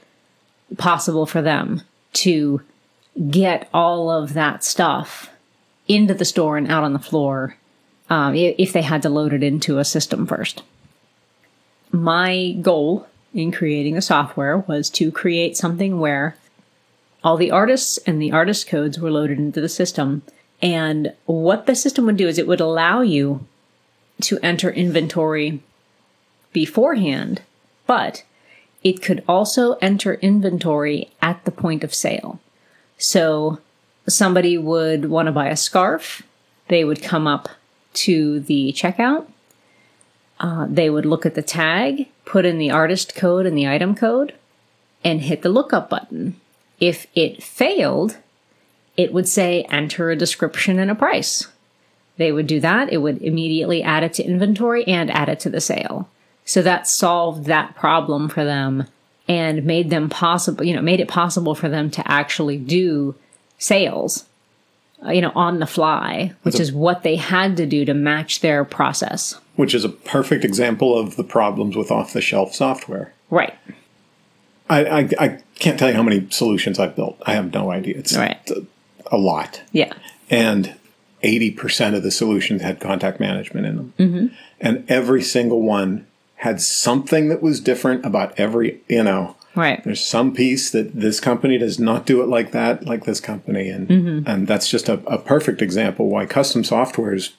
possible 0.78 1.26
for 1.26 1.42
them 1.42 1.82
to 2.14 2.62
get 3.30 3.68
all 3.74 4.10
of 4.10 4.34
that 4.34 4.64
stuff 4.64 5.30
into 5.88 6.14
the 6.14 6.24
store 6.24 6.58
and 6.58 6.72
out 6.72 6.84
on 6.84 6.94
the 6.94 7.00
floor 7.00 7.58
um, 8.10 8.36
if 8.36 8.72
they 8.72 8.84
had 8.84 9.02
to 9.02 9.10
load 9.10 9.34
it 9.34 9.44
into 9.44 9.80
a 9.80 9.86
system 9.86 10.26
first. 10.26 10.64
My 11.92 12.56
goal 12.62 13.08
in 13.34 13.52
creating 13.52 13.96
the 13.96 14.02
software 14.02 14.60
was 14.60 14.90
to 14.92 15.12
create 15.12 15.58
something 15.58 16.00
where 16.00 16.38
all 17.24 17.38
the 17.38 17.52
artists 17.52 17.98
and 18.06 18.22
the 18.22 18.32
artist 18.32 18.68
codes 18.68 19.00
were 19.00 19.12
loaded 19.12 19.38
into 19.38 19.60
the 19.60 19.70
system. 19.70 20.22
And 20.62 21.14
what 21.26 21.66
the 21.66 21.76
system 21.76 22.06
would 22.06 22.18
do 22.18 22.28
is 22.28 22.38
it 22.38 22.48
would 22.48 22.60
allow 22.60 23.02
you 23.02 23.46
to 24.22 24.40
enter 24.44 24.70
inventory 24.70 25.62
beforehand, 26.52 27.42
but 27.88 28.24
it 28.84 29.02
could 29.02 29.24
also 29.28 29.74
enter 29.76 30.16
inventory 30.16 31.12
at 31.22 31.44
the 31.46 31.52
point 31.52 31.84
of 31.84 31.94
sale. 31.94 32.40
So 32.98 33.60
somebody 34.08 34.58
would 34.58 35.10
want 35.10 35.28
to 35.28 35.32
buy 35.32 35.48
a 35.48 35.56
scarf, 35.56 36.24
they 36.68 36.84
would 36.84 37.02
come 37.02 37.28
up 37.28 37.50
to 37.94 38.40
the 38.42 38.74
checkout, 38.74 39.28
uh, 40.40 40.68
they 40.70 40.90
would 40.90 41.06
look 41.06 41.26
at 41.26 41.36
the 41.36 41.42
tag, 41.42 42.08
put 42.26 42.46
in 42.46 42.58
the 42.58 42.72
artist 42.72 43.16
code 43.16 43.46
and 43.46 43.58
the 43.58 43.68
item 43.68 43.96
code, 43.96 44.34
and 45.04 45.22
hit 45.22 45.42
the 45.42 45.50
lookup 45.50 45.90
button. 45.90 46.40
If 46.80 47.08
it 47.16 47.44
failed, 47.44 48.18
it 49.00 49.14
would 49.14 49.30
say 49.30 49.64
enter 49.70 50.12
a 50.12 50.16
description 50.18 50.78
and 50.78 50.92
a 50.92 50.96
price. 50.96 51.48
They 52.18 52.34
would 52.34 52.48
do 52.48 52.60
that. 52.60 52.92
It 52.92 52.98
would 52.98 53.22
immediately 53.22 53.82
add 53.82 54.04
it 54.04 54.12
to 54.16 54.24
inventory 54.26 54.86
and 54.88 55.10
add 55.10 55.30
it 55.30 55.40
to 55.40 55.50
the 55.50 55.62
sale. 55.62 56.10
So 56.44 56.62
that 56.64 56.86
solved 56.86 57.46
that 57.46 57.78
problem 57.78 58.28
for 58.28 58.44
them 58.44 58.88
and 59.26 59.64
made 59.64 59.90
them 59.90 60.10
possible, 60.10 60.66
you 60.66 60.76
know, 60.76 60.82
made 60.82 61.00
it 61.00 61.08
possible 61.08 61.56
for 61.56 61.70
them 61.70 61.90
to 61.92 62.12
actually 62.12 62.58
do 62.58 63.16
sales, 63.58 64.26
uh, 65.06 65.12
you 65.12 65.22
know, 65.22 65.32
on 65.34 65.60
the 65.60 65.66
fly, 65.66 66.34
which 66.44 66.60
a, 66.60 66.62
is 66.62 66.74
what 66.74 67.04
they 67.04 67.16
had 67.16 67.56
to 67.56 67.66
do 67.66 67.86
to 67.86 67.94
match 67.94 68.42
their 68.42 68.66
process. 68.66 69.40
Which 69.56 69.74
is 69.74 69.86
a 69.86 69.90
perfect 69.90 70.44
example 70.44 71.00
of 71.00 71.16
the 71.16 71.24
problems 71.24 71.78
with 71.78 71.90
off 71.90 72.12
the 72.12 72.20
shelf 72.20 72.54
software. 72.54 73.14
Right. 73.30 73.56
I, 74.70 74.86
I, 74.86 75.10
I, 75.20 75.40
can't 75.56 75.80
tell 75.80 75.88
you 75.90 75.96
how 75.96 76.04
many 76.04 76.28
solutions 76.32 76.80
I've 76.80 76.98
built. 76.98 77.18
I 77.26 77.34
have 77.34 77.54
no 77.54 77.72
idea. 77.72 77.98
It's 77.98 78.18
right. 78.18 78.38
A 79.12 79.18
lot. 79.18 79.62
Yeah. 79.72 79.94
And 80.30 80.76
80% 81.24 81.96
of 81.96 82.04
the 82.04 82.12
solutions 82.12 82.62
had 82.62 82.80
contact 82.80 83.20
management 83.20 83.66
in 83.66 83.76
them. 83.76 83.94
Mm-hmm. 84.00 84.28
And 84.62 84.90
every 84.90 85.22
single 85.22 85.62
one 85.62 86.08
had 86.36 86.62
something 86.62 87.28
that 87.30 87.42
was 87.42 87.60
different 87.60 88.06
about 88.06 88.40
every, 88.40 88.82
you 88.88 89.04
know, 89.04 89.36
right. 89.56 89.84
There's 89.84 90.04
some 90.04 90.34
piece 90.34 90.72
that 90.72 90.96
this 90.96 91.20
company 91.20 91.58
does 91.58 91.80
not 91.80 92.06
do 92.06 92.22
it 92.22 92.28
like 92.28 92.52
that, 92.52 92.86
like 92.86 93.04
this 93.04 93.20
company. 93.20 93.70
And, 93.70 93.88
mm-hmm. 93.88 94.30
and 94.30 94.48
that's 94.48 94.70
just 94.70 94.88
a, 94.88 94.94
a 95.06 95.18
perfect 95.18 95.62
example 95.62 96.08
why 96.08 96.26
custom 96.26 96.64
software 96.64 97.14
is, 97.14 97.34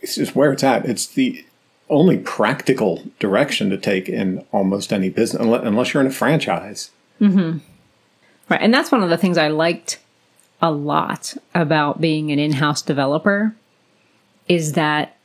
it's 0.00 0.16
just 0.16 0.34
where 0.34 0.52
it's 0.52 0.64
at. 0.64 0.84
It's 0.84 1.06
the 1.06 1.44
only 1.88 2.18
practical 2.18 3.04
direction 3.20 3.70
to 3.70 3.78
take 3.78 4.08
in 4.08 4.44
almost 4.50 4.92
any 4.92 5.10
business, 5.10 5.40
unless 5.40 5.94
you're 5.94 6.00
in 6.00 6.08
a 6.08 6.12
franchise. 6.12 6.90
Mm-hmm. 7.20 7.58
Right. 8.48 8.60
And 8.60 8.74
that's 8.74 8.90
one 8.90 9.02
of 9.02 9.10
the 9.10 9.16
things 9.16 9.38
I 9.38 9.48
liked 9.48 9.98
a 10.62 10.70
lot 10.70 11.36
about 11.54 12.00
being 12.00 12.30
an 12.30 12.38
in-house 12.38 12.80
developer 12.80 13.54
is 14.48 14.72
that 14.72 15.16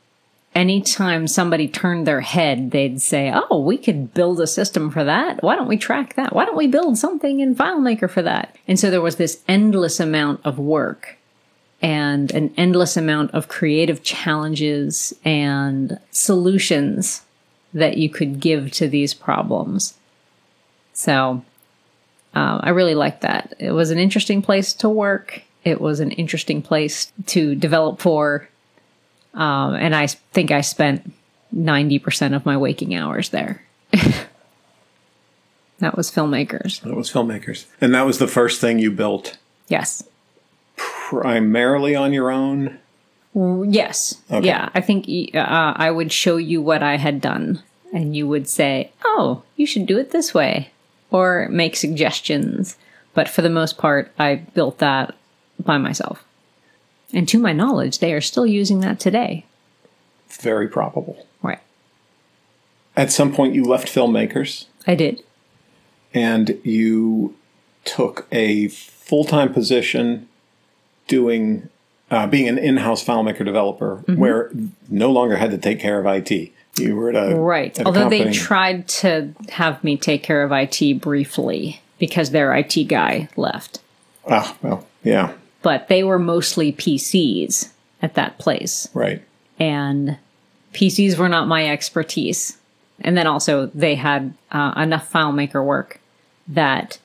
anytime 0.55 1.27
somebody 1.27 1.67
turned 1.67 2.07
their 2.07 2.21
head, 2.21 2.71
they'd 2.71 2.99
say, 2.99 3.31
Oh, 3.33 3.59
we 3.59 3.77
could 3.77 4.13
build 4.15 4.41
a 4.41 4.47
system 4.47 4.89
for 4.89 5.03
that. 5.03 5.43
Why 5.43 5.55
don't 5.55 5.67
we 5.67 5.77
track 5.77 6.15
that? 6.15 6.33
Why 6.33 6.45
don't 6.45 6.57
we 6.57 6.67
build 6.67 6.97
something 6.97 7.39
in 7.39 7.55
FileMaker 7.55 8.09
for 8.09 8.23
that? 8.23 8.55
And 8.67 8.79
so 8.79 8.89
there 8.89 9.01
was 9.01 9.17
this 9.17 9.43
endless 9.47 9.99
amount 9.99 10.41
of 10.43 10.57
work 10.57 11.17
and 11.79 12.31
an 12.31 12.51
endless 12.57 12.97
amount 12.97 13.31
of 13.31 13.47
creative 13.47 14.01
challenges 14.01 15.13
and 15.23 15.99
solutions 16.09 17.21
that 17.73 17.97
you 17.97 18.09
could 18.09 18.39
give 18.39 18.71
to 18.71 18.87
these 18.87 19.13
problems. 19.13 19.93
So 20.93 21.43
uh, 22.37 22.59
I 22.61 22.69
really 22.69 22.95
liked 22.95 23.21
that. 23.21 23.53
It 23.59 23.71
was 23.71 23.91
an 23.91 23.97
interesting 23.97 24.41
place 24.41 24.73
to 24.73 24.89
work. 24.89 25.41
It 25.63 25.81
was 25.81 25.99
an 25.99 26.11
interesting 26.11 26.61
place 26.61 27.11
to 27.27 27.55
develop 27.55 27.99
for 27.99 28.47
um, 29.37 29.75
and 29.75 29.95
I 29.95 30.07
think 30.07 30.51
I 30.51 30.61
spent 30.61 31.13
90% 31.55 32.35
of 32.35 32.45
my 32.45 32.57
waking 32.57 32.95
hours 32.95 33.29
there. 33.29 33.61
that 35.79 35.95
was 35.95 36.11
filmmakers. 36.11 36.81
That 36.81 36.95
was 36.95 37.11
filmmakers. 37.11 37.65
And 37.79 37.93
that 37.93 38.05
was 38.05 38.17
the 38.17 38.27
first 38.27 38.59
thing 38.59 38.79
you 38.79 38.91
built? 38.91 39.37
Yes. 39.67 40.03
Primarily 40.75 41.95
on 41.95 42.13
your 42.13 42.31
own? 42.31 42.79
Yes. 43.35 44.19
Okay. 44.31 44.47
Yeah. 44.47 44.69
I 44.73 44.81
think 44.81 45.05
uh, 45.35 45.73
I 45.75 45.91
would 45.91 46.11
show 46.11 46.37
you 46.37 46.59
what 46.59 46.81
I 46.81 46.97
had 46.97 47.21
done, 47.21 47.61
and 47.93 48.15
you 48.15 48.27
would 48.27 48.49
say, 48.49 48.91
oh, 49.05 49.43
you 49.55 49.67
should 49.67 49.85
do 49.85 49.99
it 49.99 50.09
this 50.09 50.33
way, 50.33 50.71
or 51.11 51.47
make 51.49 51.75
suggestions. 51.75 52.77
But 53.13 53.29
for 53.29 53.41
the 53.41 53.49
most 53.49 53.77
part, 53.77 54.11
I 54.19 54.35
built 54.35 54.79
that 54.79 55.15
by 55.63 55.77
myself. 55.77 56.23
And 57.13 57.27
to 57.29 57.39
my 57.39 57.53
knowledge, 57.53 57.99
they 57.99 58.13
are 58.13 58.21
still 58.21 58.45
using 58.45 58.81
that 58.81 58.99
today. 58.99 59.45
Very 60.29 60.67
probable. 60.67 61.25
Right. 61.41 61.59
At 62.95 63.11
some 63.11 63.33
point, 63.33 63.55
you 63.55 63.63
left 63.63 63.87
filmmakers. 63.87 64.65
I 64.85 64.95
did. 64.95 65.23
And 66.13 66.59
you 66.63 67.35
took 67.85 68.27
a 68.31 68.67
full 68.67 69.23
time 69.23 69.53
position 69.53 70.27
doing, 71.07 71.69
uh, 72.11 72.27
being 72.27 72.47
an 72.47 72.57
in 72.57 72.77
house 72.77 73.03
FileMaker 73.03 73.45
developer 73.45 74.03
mm-hmm. 74.07 74.19
where 74.19 74.51
no 74.89 75.11
longer 75.11 75.37
had 75.37 75.51
to 75.51 75.57
take 75.57 75.79
care 75.79 75.99
of 75.99 76.05
IT. 76.05 76.51
You 76.79 76.95
were 76.95 77.09
at 77.09 77.31
a. 77.31 77.35
Right. 77.35 77.77
At 77.79 77.85
Although 77.85 78.01
company. 78.01 78.25
they 78.25 78.31
tried 78.33 78.87
to 78.87 79.33
have 79.49 79.83
me 79.83 79.97
take 79.97 80.23
care 80.23 80.43
of 80.43 80.51
IT 80.51 81.01
briefly 81.01 81.81
because 81.99 82.31
their 82.31 82.53
IT 82.55 82.83
guy 82.85 83.29
left. 83.35 83.79
Ah, 84.29 84.55
well, 84.61 84.87
yeah 85.03 85.33
but 85.67 85.89
they 85.89 86.01
were 86.01 86.17
mostly 86.17 86.71
PCs 86.71 87.73
at 88.01 88.13
that 88.13 88.37
place. 88.37 88.87
Right. 88.93 89.21
And 89.59 90.17
PCs 90.71 91.17
were 91.17 91.27
not 91.27 91.49
my 91.49 91.69
expertise. 91.69 92.57
And 93.01 93.17
then 93.17 93.27
also 93.27 93.65
they 93.67 93.95
had 93.95 94.33
uh, 94.49 94.73
enough 94.77 95.11
FileMaker 95.11 95.61
work 95.61 95.99
that 96.47 96.99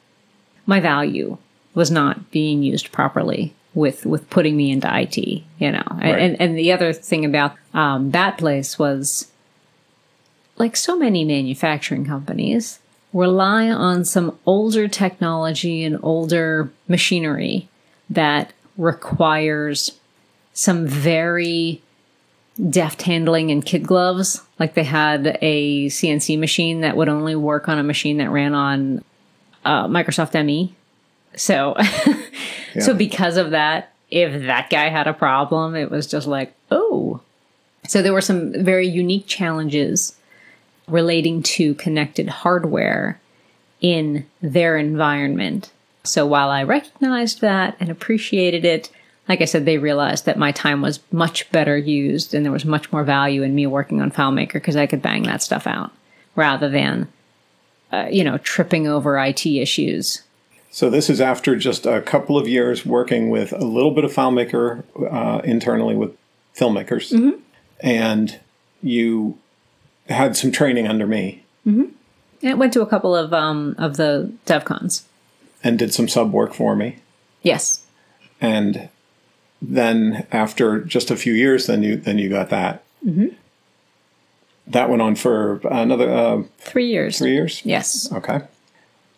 my 0.65 0.79
value 0.79 1.39
was 1.75 1.91
not 1.91 2.31
being 2.31 2.63
used 2.63 2.93
properly 2.93 3.53
with 3.75 4.07
with 4.07 4.31
putting 4.31 4.57
me 4.57 4.71
into 4.71 4.89
IT, 4.97 5.17
you 5.17 5.73
know. 5.73 5.83
Right. 5.91 6.19
And 6.21 6.41
and 6.41 6.57
the 6.57 6.71
other 6.71 6.93
thing 6.93 7.25
about 7.25 7.57
um, 7.75 8.13
that 8.13 8.39
place 8.39 8.79
was 8.79 9.32
like 10.57 10.77
so 10.77 10.97
many 10.97 11.25
manufacturing 11.25 12.05
companies, 12.05 12.79
rely 13.12 13.71
on 13.71 14.05
some 14.05 14.38
older 14.47 14.88
technology 14.88 15.85
and 15.85 15.99
older 16.03 16.71
machinery 16.88 17.69
that 18.09 18.53
requires 18.77 19.99
some 20.53 20.87
very 20.87 21.83
deft 22.71 23.03
handling 23.03 23.51
and 23.51 23.65
kid 23.65 23.87
gloves. 23.87 24.43
Like 24.59 24.75
they 24.75 24.85
had 24.85 25.38
a 25.41 25.87
CNC 25.87 26.38
machine 26.38 26.81
that 26.83 26.97
would 26.97 27.09
only 27.09 27.35
work 27.35 27.69
on 27.69 27.79
a 27.79 27.83
machine 27.83 28.19
that 28.19 28.31
ran 28.31 28.55
on 28.55 29.05
uh, 29.65 29.87
Microsoft 29.87 30.43
ME. 30.45 30.75
So, 31.35 31.77
so 32.81 32.95
because 32.95 33.37
of 33.37 33.51
that, 33.51 33.93
if 34.11 34.47
that 34.47 34.69
guy 34.69 34.91
had 34.91 35.07
a 35.07 35.15
problem, 35.15 35.75
it 35.75 35.91
was 35.91 36.07
just 36.07 36.27
like, 36.27 36.55
oh. 36.71 37.21
So 37.88 38.03
there 38.03 38.12
were 38.12 38.21
some 38.21 38.53
very 38.62 38.87
unique 38.87 39.27
challenges 39.27 40.17
relating 40.93 41.43
to 41.43 41.75
connected 41.75 42.29
hardware 42.29 43.21
in 43.81 44.27
their 44.41 44.77
environment. 44.77 45.73
So 46.05 46.27
while 46.27 46.51
I 46.51 46.63
recognized 46.63 47.41
that 47.41 47.77
and 47.81 47.91
appreciated 47.91 48.65
it, 48.65 48.91
like 49.29 49.41
I 49.41 49.47
said, 49.47 49.65
they 49.65 49.79
realized 49.79 50.27
that 50.27 50.39
my 50.39 50.53
time 50.53 50.83
was 50.83 51.01
much 51.11 51.51
better 51.53 51.77
used 51.77 52.35
and 52.35 52.45
there 52.45 52.53
was 52.53 52.65
much 52.65 52.93
more 52.93 53.05
value 53.05 53.43
in 53.43 53.55
me 53.55 53.67
working 53.67 54.01
on 54.01 54.11
FileMaker 54.11 54.55
because 54.55 54.77
I 54.77 54.87
could 54.87 55.01
bang 55.01 55.23
that 55.25 55.43
stuff 55.43 55.67
out 55.67 55.93
rather 56.35 56.69
than, 56.69 57.09
uh, 57.93 58.09
you 58.11 58.25
know, 58.25 58.39
tripping 58.39 58.87
over 58.87 59.19
IT 59.19 59.47
issues. 59.47 60.23
So 60.71 60.91
this 60.91 61.09
is 61.09 61.21
after 61.21 61.55
just 61.55 61.87
a 61.87 62.01
couple 62.01 62.37
of 62.37 62.49
years 62.49 62.85
working 62.85 63.31
with 63.31 63.53
a 63.53 63.65
little 63.65 63.91
bit 63.91 64.05
of 64.05 64.13
FileMaker 64.13 64.83
uh, 65.11 65.43
internally 65.45 65.95
with 65.95 66.17
filmmakers, 66.57 67.13
mm-hmm. 67.13 67.39
and 67.81 68.41
you 68.83 69.39
had 70.09 70.37
some 70.37 70.53
training 70.53 70.87
under 70.87 71.07
me. 71.07 71.45
Mm-hmm. 71.67 71.85
It 72.41 72.59
went 72.59 72.73
to 72.73 72.83
a 72.83 72.87
couple 72.87 73.15
of 73.15 73.33
um, 73.33 73.75
of 73.79 73.97
the 73.97 74.33
DevCons 74.47 75.05
and 75.62 75.79
did 75.79 75.95
some 75.95 76.09
sub 76.09 76.33
work 76.33 76.55
for 76.55 76.75
me. 76.75 76.97
Yes. 77.43 77.87
And 78.41 78.88
then 79.61 80.27
after 80.33 80.81
just 80.81 81.11
a 81.11 81.17
few 81.17 81.33
years, 81.33 81.67
then 81.67 81.83
you 81.83 81.97
then 81.97 82.19
you 82.19 82.29
got 82.29 82.51
that. 82.51 82.83
Mm-hmm. 83.07 83.29
That 84.67 84.91
went 84.91 85.03
on 85.03 85.15
for 85.15 85.61
another 85.71 86.11
uh, 86.11 86.43
three 86.59 86.87
years. 86.87 87.19
Three 87.19 87.33
years. 87.33 87.62
Yes. 87.65 88.12
Okay. 88.12 88.43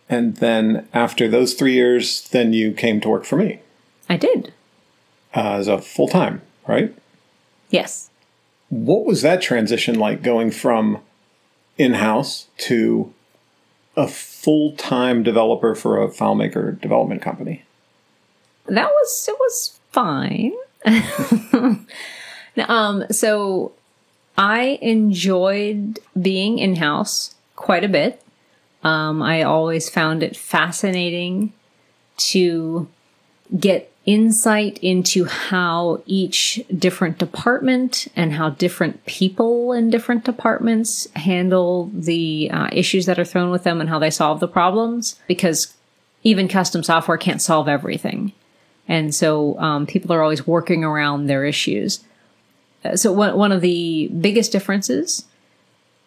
And 0.09 0.37
then 0.37 0.87
after 0.93 1.29
those 1.29 1.55
three 1.55 1.73
years, 1.73 2.29
then 2.29 2.53
you 2.53 2.73
came 2.73 3.01
to 3.01 3.09
work 3.09 3.25
for 3.25 3.37
me. 3.37 3.61
I 4.09 4.17
did. 4.17 4.53
Uh, 5.35 5.55
as 5.55 5.67
a 5.67 5.81
full 5.81 6.09
time, 6.09 6.43
right? 6.69 6.95
Yes. 7.71 8.11
What 8.69 9.05
was 9.05 9.23
that 9.23 9.43
transition 9.43 9.99
like 9.99 10.23
going 10.23 10.51
from 10.51 11.01
in 11.77 11.95
house 11.95 12.49
to 12.59 13.13
a 13.97 14.09
full 14.09 14.73
time 14.73 15.23
developer 15.23 15.75
for 15.75 16.03
a 16.03 16.09
FileMaker 16.09 16.81
development 16.81 17.23
company? 17.23 17.63
That 18.67 18.89
was 18.89 19.29
it 19.29 19.37
was 19.39 19.79
fine. 19.93 20.53
um, 22.69 23.05
so 23.11 23.73
I 24.37 24.79
enjoyed 24.83 26.01
being 26.21 26.59
in 26.59 26.77
house 26.77 27.35
quite 27.57 27.85
a 27.85 27.89
bit. 27.89 28.21
Um, 28.83 29.23
I 29.23 29.43
always 29.43 29.89
found 29.89 30.23
it 30.23 30.37
fascinating 30.37 31.53
to 32.17 32.89
get 33.59 33.94
insight 34.07 34.79
into 34.79 35.25
how 35.25 36.03
each 36.05 36.63
different 36.77 37.19
department 37.19 38.07
and 38.15 38.35
how 38.35 38.51
different 38.51 39.05
people 39.07 39.73
in 39.73 39.89
different 39.89 40.25
departments 40.25 41.09
handle 41.17 41.91
the 41.95 42.51
uh, 42.51 42.69
issues 42.71 43.07
that 43.07 43.19
are 43.19 43.25
thrown 43.25 43.51
with 43.51 43.65
them 43.65 43.81
and 43.81 43.89
how 43.89 43.99
they 43.99 44.11
solve 44.11 44.41
the 44.41 44.49
problems 44.49 45.19
because 45.27 45.75
even 46.23 46.49
custom 46.49 46.83
software 46.83 47.17
can't 47.17 47.41
solve 47.41 47.67
everything. 47.67 48.33
And 48.87 49.15
so 49.15 49.59
um, 49.59 49.87
people 49.87 50.13
are 50.13 50.23
always 50.23 50.47
working 50.47 50.85
around 50.85 51.27
their 51.27 51.45
issues. 51.45 52.05
Uh, 52.85 52.97
so 52.97 53.13
one, 53.13 53.37
one 53.37 53.53
of 53.53 53.63
the 53.63 54.09
biggest 54.09 54.53
differences 54.53 55.25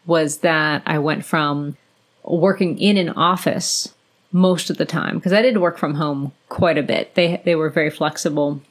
was 0.06 0.40
that 0.40 0.84
I 0.86 1.00
went 1.00 1.26
from 1.26 1.78
working 2.24 2.78
in 2.78 2.98
an 2.98 3.10
office 3.10 3.94
most 4.32 4.70
of 4.70 4.78
the 4.78 4.86
time 4.86 5.18
because 5.18 5.34
I 5.34 5.42
did 5.42 5.58
work 5.58 5.78
from 5.78 5.96
home 5.96 6.32
quite 6.50 6.78
a 6.78 6.84
bit. 6.84 7.16
They 7.16 7.42
they 7.46 7.56
were 7.56 7.70
very 7.70 7.90
flexible. 7.90 8.62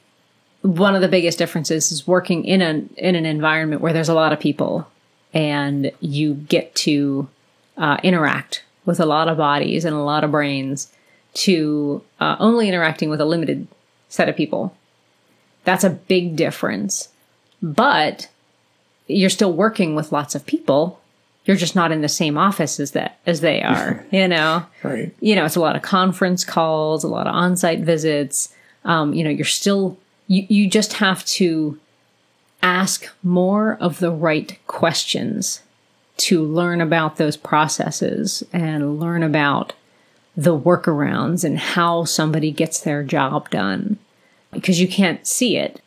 One 0.63 0.95
of 0.95 1.01
the 1.01 1.09
biggest 1.09 1.39
differences 1.39 1.93
is 1.93 2.07
working 2.07 2.45
in 2.45 2.61
an 2.63 2.91
in 2.97 3.15
an 3.15 3.27
environment 3.27 3.81
where 3.81 3.93
there's 3.93 4.09
a 4.09 4.15
lot 4.15 4.33
of 4.33 4.41
people 4.41 4.87
and 5.33 5.93
you 6.01 6.35
get 6.35 6.75
to 6.75 7.29
uh, 7.77 7.99
interact 8.03 8.65
with 8.85 9.01
a 9.01 9.07
lot 9.07 9.29
of 9.29 9.37
bodies 9.37 9.85
and 9.85 9.95
a 9.95 10.01
lot 10.01 10.25
of 10.25 10.31
brains 10.31 10.93
to 11.35 12.03
uh, 12.21 12.37
only 12.39 12.69
interacting 12.69 13.11
with 13.11 13.21
a 13.21 13.25
limited 13.25 13.67
set 14.09 14.29
of 14.29 14.37
people. 14.37 14.75
That's 15.65 15.85
a 15.85 15.91
big 15.91 16.37
difference. 16.37 17.09
But 17.63 18.29
you're 19.07 19.31
still 19.31 19.53
working 19.53 19.95
with 19.95 20.13
lots 20.13 20.35
of 20.35 20.47
people 20.47 21.01
you're 21.47 21.57
just 21.57 21.75
not 21.75 21.93
in 21.93 22.03
the 22.03 22.09
same 22.09 22.37
office 22.37 22.79
as 22.79 22.91
that 22.91 23.19
as 23.25 23.41
they 23.41 23.63
are 23.63 24.05
you 24.11 24.29
know? 24.29 24.67
Right. 24.83 25.15
You 25.21 25.35
know 25.35 25.45
it's 25.45 25.57
a 25.57 25.61
lot 25.61 25.77
of 25.77 25.83
conference 25.83 26.45
calls 26.45 27.03
a 27.03 27.09
lot 27.09 27.27
of 27.27 27.35
on-site 27.35 27.81
visits. 27.81 28.53
Um, 28.85 29.15
you 29.15 29.25
know 29.25 29.31
you're 29.31 29.45
still 29.45 29.97
you, 30.29 30.47
you 30.49 30.69
just 30.69 30.95
have 30.95 31.25
to 31.25 31.79
ask 32.63 33.09
more 33.23 33.77
of 33.81 33.99
the 34.01 34.11
right 34.11 34.59
questions 34.67 35.63
to 36.17 36.43
learn 36.43 36.81
about 36.81 37.17
those 37.17 37.37
processes 37.37 38.43
and 38.53 38.99
learn 38.99 39.23
about 39.23 39.75
the 40.37 40.59
workarounds 40.59 41.45
and 41.45 41.59
how 41.59 42.05
somebody 42.05 42.51
gets 42.51 42.81
their 42.81 43.03
job 43.03 43.51
done. 43.51 43.99
Because 44.53 44.81
you 44.81 44.89
can't 44.89 45.27
see 45.27 45.57
it. 45.57 45.81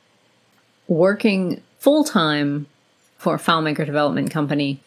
Working 0.87 1.61
full-time 1.79 2.67
for 3.17 3.35
a 3.35 3.39
FileMaker 3.39 3.85
development 3.85 4.31
company 4.31 4.79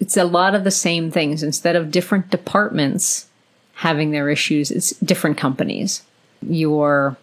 it's 0.00 0.16
a 0.16 0.24
lot 0.24 0.54
of 0.54 0.64
the 0.64 0.70
same 0.70 1.10
things. 1.10 1.42
Instead 1.42 1.76
of 1.76 1.90
different 1.90 2.30
departments 2.30 3.26
having 3.74 4.10
their 4.10 4.28
issues, 4.28 4.70
it's 4.70 4.90
different 4.96 5.36
companies. 5.36 6.02
Your 6.42 7.16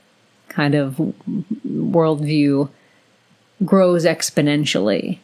kind 0.50 0.76
of 0.76 0.96
worldview 1.68 2.70
grows 3.66 4.06
exponentially 4.06 5.20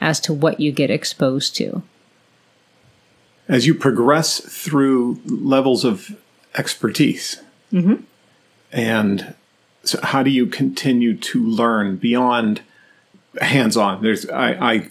as 0.00 0.20
to 0.20 0.32
what 0.32 0.60
you 0.60 0.70
get 0.70 0.90
exposed 0.90 1.56
to. 1.56 1.82
As 3.48 3.66
you 3.66 3.74
progress 3.74 4.40
through 4.40 5.20
levels 5.24 5.84
of 5.84 6.14
expertise, 6.56 7.40
mm-hmm. 7.72 8.02
and 8.70 9.34
so 9.84 9.98
how 10.02 10.22
do 10.22 10.30
you 10.30 10.46
continue 10.46 11.16
to 11.16 11.42
learn 11.42 11.96
beyond 11.96 12.60
hands-on? 13.40 14.02
There's 14.02 14.28
I, 14.28 14.50
I 14.52 14.88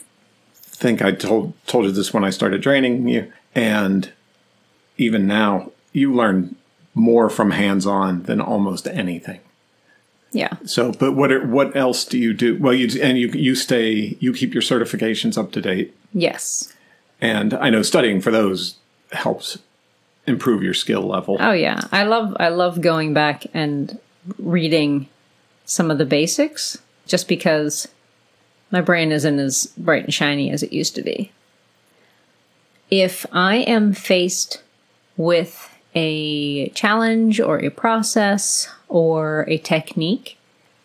think 0.77 1.01
I 1.01 1.11
told 1.11 1.53
told 1.65 1.85
you 1.85 1.91
this 1.91 2.13
when 2.13 2.23
I 2.23 2.29
started 2.29 2.61
training 2.61 3.07
you, 3.07 3.31
and 3.55 4.11
even 4.97 5.25
now, 5.25 5.71
you 5.91 6.13
learn 6.13 6.55
more 6.93 7.29
from 7.29 7.51
hands 7.51 7.85
on 7.85 8.23
than 8.23 8.39
almost 8.39 8.87
anything. 8.87 9.39
Yeah. 10.31 10.57
So, 10.65 10.91
but 10.91 11.13
what 11.13 11.31
are, 11.31 11.45
what 11.47 11.75
else 11.75 12.05
do 12.05 12.19
you 12.19 12.33
do? 12.33 12.57
Well, 12.57 12.73
you 12.73 13.01
and 13.01 13.17
you 13.17 13.29
you 13.29 13.55
stay 13.55 14.17
you 14.19 14.33
keep 14.33 14.53
your 14.53 14.61
certifications 14.61 15.37
up 15.37 15.51
to 15.53 15.61
date. 15.61 15.95
Yes. 16.13 16.73
And 17.19 17.55
I 17.55 17.71
know 17.71 17.81
studying 17.81 18.21
for 18.21 18.29
those 18.29 18.75
helps 19.11 19.57
improve 20.27 20.61
your 20.61 20.75
skill 20.75 21.01
level. 21.01 21.37
Oh 21.39 21.53
yeah, 21.53 21.81
I 21.91 22.03
love 22.03 22.37
I 22.39 22.49
love 22.49 22.81
going 22.81 23.15
back 23.15 23.47
and 23.53 23.99
reading 24.37 25.07
some 25.65 25.89
of 25.89 25.97
the 25.97 26.05
basics 26.05 26.77
just 27.07 27.27
because 27.27 27.87
my 28.71 28.82
brain 28.82 29.12
isn't 29.12 29.39
as 29.39 29.67
bright 29.77 30.03
and 30.03 30.13
shiny 30.13 30.51
as 30.51 30.63
it 30.63 30.73
used 30.73 30.95
to 30.95 31.01
be. 31.01 31.32
If 32.89 33.25
I 33.32 33.58
am 33.58 33.93
faced 33.93 34.62
with 35.15 35.75
a 35.95 36.69
challenge 36.69 37.39
or 37.39 37.60
a 37.60 37.69
process 37.69 38.69
or 38.88 39.45
a 39.47 39.58
technique 39.58 40.38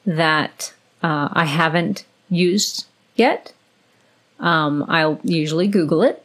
that 0.07 0.73
uh, 1.03 1.29
I 1.33 1.45
haven't 1.45 2.05
used 2.29 2.87
yet, 3.15 3.53
um, 4.41 4.85
I'll 4.89 5.21
usually 5.23 5.69
Google 5.69 6.03
it 6.03 6.25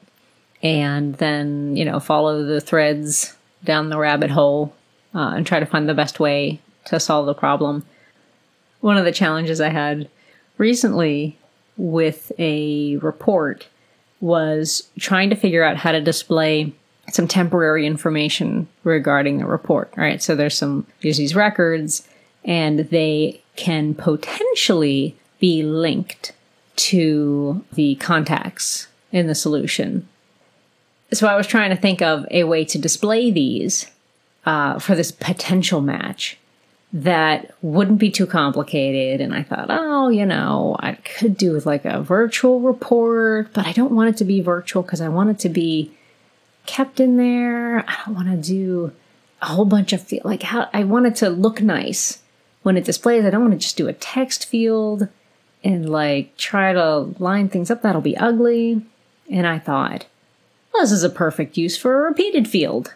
and 0.64 1.16
then, 1.16 1.76
you 1.76 1.86
know, 1.86 2.00
follow 2.00 2.44
the 2.44 2.62
threads 2.62 3.36
down 3.64 3.90
the 3.90 3.98
rabbit 3.98 4.32
hole 4.32 4.74
uh, 5.14 5.34
and 5.36 5.46
try 5.46 5.60
to 5.60 5.66
find 5.66 5.88
the 5.88 5.94
best 5.94 6.20
way 6.20 6.60
to 6.86 7.00
solve 7.00 7.26
the 7.26 7.34
problem. 7.34 7.86
One 8.82 8.98
of 8.98 9.06
the 9.06 9.12
challenges 9.12 9.62
I 9.62 9.70
had 9.70 10.10
recently 10.58 11.38
with 11.78 12.32
a 12.38 12.98
report 12.98 13.68
was 14.20 14.90
trying 15.00 15.30
to 15.30 15.36
figure 15.36 15.64
out 15.64 15.78
how 15.78 15.92
to 15.92 16.02
display 16.02 16.74
some 17.12 17.28
temporary 17.28 17.86
information 17.86 18.68
regarding 18.84 19.38
the 19.38 19.46
report. 19.46 19.94
Right. 19.96 20.22
So 20.22 20.36
there's 20.36 20.58
some, 20.58 20.86
there's 21.02 21.18
these 21.18 21.36
records 21.36 22.08
and 22.44 22.80
they 22.80 23.42
can 23.56 23.94
potentially 23.94 25.16
be 25.40 25.64
linked 25.64 26.32
to 26.76 27.64
the 27.74 27.96
contacts 27.96 28.88
in 29.12 29.28
the 29.28 29.36
solution. 29.36 30.08
so 31.14 31.28
I 31.28 31.36
was 31.36 31.48
trying 31.48 31.70
to 31.70 31.76
think 31.76 32.02
of 32.02 32.26
a 32.30 32.44
way 32.44 32.66
to 32.66 32.78
display 32.78 33.32
these 33.32 33.88
uh, 34.46 34.80
for 34.80 34.96
this 34.96 35.12
potential 35.12 35.82
match 35.82 36.38
that 36.94 37.54
wouldn't 37.62 38.00
be 38.00 38.10
too 38.10 38.26
complicated. 38.26 39.22
And 39.22 39.34
I 39.34 39.44
thought, 39.44 39.68
oh, 39.70 40.10
you 40.10 40.26
know, 40.26 40.78
I 40.80 40.94
could 40.94 41.38
do 41.38 41.54
with 41.54 41.66
like 41.66 41.86
a 41.86 42.02
virtual 42.02 42.60
report, 42.62 43.54
but 43.54 43.68
I 43.68 43.74
don't 43.74 43.92
want 43.92 44.10
it 44.10 44.18
to 44.18 44.26
be 44.26 44.42
virtual 44.42 44.84
because 44.84 45.02
I 45.02 45.10
want 45.10 45.30
it 45.30 45.40
to 45.40 45.50
be 45.50 45.92
kept 46.66 47.00
in 47.00 47.18
there. 47.18 47.80
I 47.80 47.98
don't 48.06 48.16
want 48.16 48.30
to 48.30 48.38
do 48.38 48.92
a 49.42 49.48
whole 49.48 49.66
bunch 49.66 49.94
of 49.94 50.02
feel 50.02 50.22
like 50.24 50.44
how 50.44 50.70
I 50.74 50.84
want 50.84 51.06
it 51.08 51.16
to 51.18 51.30
look 51.30 51.62
nice 51.62 52.22
when 52.64 52.78
it 52.78 52.86
displays. 52.86 53.26
I 53.26 53.30
don't 53.30 53.42
want 53.42 53.54
to 53.54 53.60
just 53.60 53.78
do 53.78 53.88
a 53.88 53.94
text 53.94 54.46
field 54.46 55.08
and 55.64 55.90
like 55.90 56.36
try 56.38 56.74
to 56.74 57.14
line 57.20 57.50
things 57.50 57.70
up. 57.70 57.82
That'll 57.82 58.02
be 58.02 58.18
ugly. 58.18 58.82
And 59.30 59.46
I 59.46 59.60
thought, 59.60 60.06
well, 60.74 60.84
this 60.84 60.92
is 60.92 61.04
a 61.04 61.10
perfect 61.10 61.58
use 61.58 61.78
for 61.78 62.00
a 62.00 62.10
repeated 62.10 62.48
field. 62.48 62.94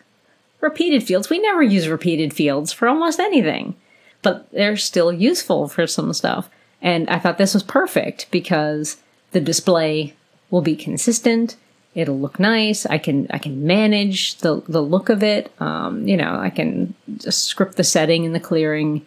Repeated 0.61 1.03
fields, 1.03 1.29
we 1.29 1.39
never 1.39 1.63
use 1.63 1.87
repeated 1.87 2.33
fields 2.33 2.71
for 2.71 2.87
almost 2.87 3.19
anything, 3.19 3.75
but 4.21 4.49
they're 4.51 4.77
still 4.77 5.11
useful 5.11 5.67
for 5.67 5.87
some 5.87 6.13
stuff. 6.13 6.49
And 6.81 7.09
I 7.09 7.17
thought 7.17 7.39
this 7.39 7.55
was 7.55 7.63
perfect 7.63 8.29
because 8.29 8.97
the 9.31 9.41
display 9.41 10.13
will 10.51 10.61
be 10.61 10.75
consistent. 10.75 11.55
It'll 11.95 12.19
look 12.19 12.39
nice. 12.39 12.85
I 12.85 12.99
can 12.99 13.27
I 13.31 13.37
can 13.37 13.65
manage 13.65 14.37
the 14.37 14.61
the 14.67 14.81
look 14.81 15.09
of 15.09 15.23
it. 15.23 15.51
Um, 15.59 16.07
you 16.07 16.15
know, 16.15 16.37
I 16.39 16.49
can 16.49 16.93
just 17.17 17.45
script 17.45 17.75
the 17.75 17.83
setting 17.83 18.25
and 18.25 18.33
the 18.33 18.39
clearing. 18.39 19.05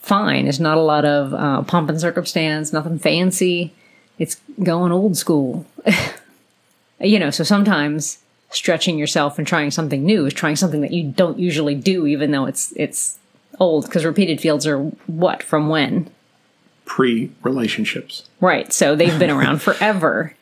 Fine. 0.00 0.48
It's 0.48 0.58
not 0.58 0.78
a 0.78 0.82
lot 0.82 1.04
of 1.04 1.34
uh, 1.34 1.62
pomp 1.62 1.90
and 1.90 2.00
circumstance. 2.00 2.72
Nothing 2.72 2.98
fancy. 2.98 3.72
It's 4.18 4.36
going 4.62 4.92
old 4.92 5.16
school. 5.16 5.66
you 7.00 7.18
know, 7.18 7.30
so 7.30 7.44
sometimes 7.44 8.18
stretching 8.50 8.98
yourself 8.98 9.38
and 9.38 9.46
trying 9.46 9.70
something 9.70 10.04
new 10.04 10.26
is 10.26 10.34
trying 10.34 10.56
something 10.56 10.80
that 10.82 10.92
you 10.92 11.10
don't 11.10 11.38
usually 11.38 11.74
do, 11.74 12.06
even 12.06 12.30
though 12.30 12.46
it's 12.46 12.72
it's 12.76 13.18
old. 13.58 13.84
Because 13.86 14.04
repeated 14.04 14.40
fields 14.40 14.66
are 14.66 14.78
what 15.06 15.42
from 15.42 15.68
when? 15.68 16.10
Pre 16.84 17.30
relationships. 17.42 18.28
Right. 18.40 18.72
So 18.72 18.94
they've 18.94 19.18
been 19.18 19.30
around 19.30 19.62
forever. 19.62 20.34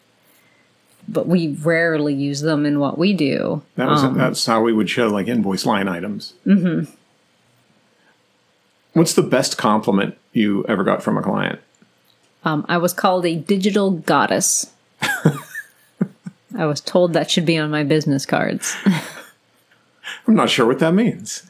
But 1.10 1.26
we 1.26 1.48
rarely 1.48 2.12
use 2.12 2.42
them 2.42 2.66
in 2.66 2.80
what 2.80 2.98
we 2.98 3.14
do. 3.14 3.62
That 3.76 3.88
was 3.88 4.14
that's 4.14 4.44
how 4.44 4.60
we 4.60 4.74
would 4.74 4.90
show 4.90 5.08
like 5.08 5.26
invoice 5.26 5.64
line 5.64 5.88
items. 5.88 6.34
Mm-hmm. 6.46 6.92
What's 8.92 9.14
the 9.14 9.22
best 9.22 9.56
compliment 9.56 10.18
you 10.32 10.66
ever 10.68 10.84
got 10.84 11.02
from 11.02 11.16
a 11.16 11.22
client? 11.22 11.60
Um, 12.44 12.66
I 12.68 12.76
was 12.76 12.92
called 12.92 13.24
a 13.24 13.36
digital 13.36 13.90
goddess. 13.90 14.72
I 16.58 16.66
was 16.66 16.80
told 16.80 17.12
that 17.12 17.30
should 17.30 17.46
be 17.46 17.56
on 17.56 17.70
my 17.70 17.84
business 17.84 18.26
cards. 18.26 18.76
I'm 20.26 20.34
not 20.34 20.50
sure 20.50 20.66
what 20.66 20.80
that 20.80 20.92
means. 20.92 21.48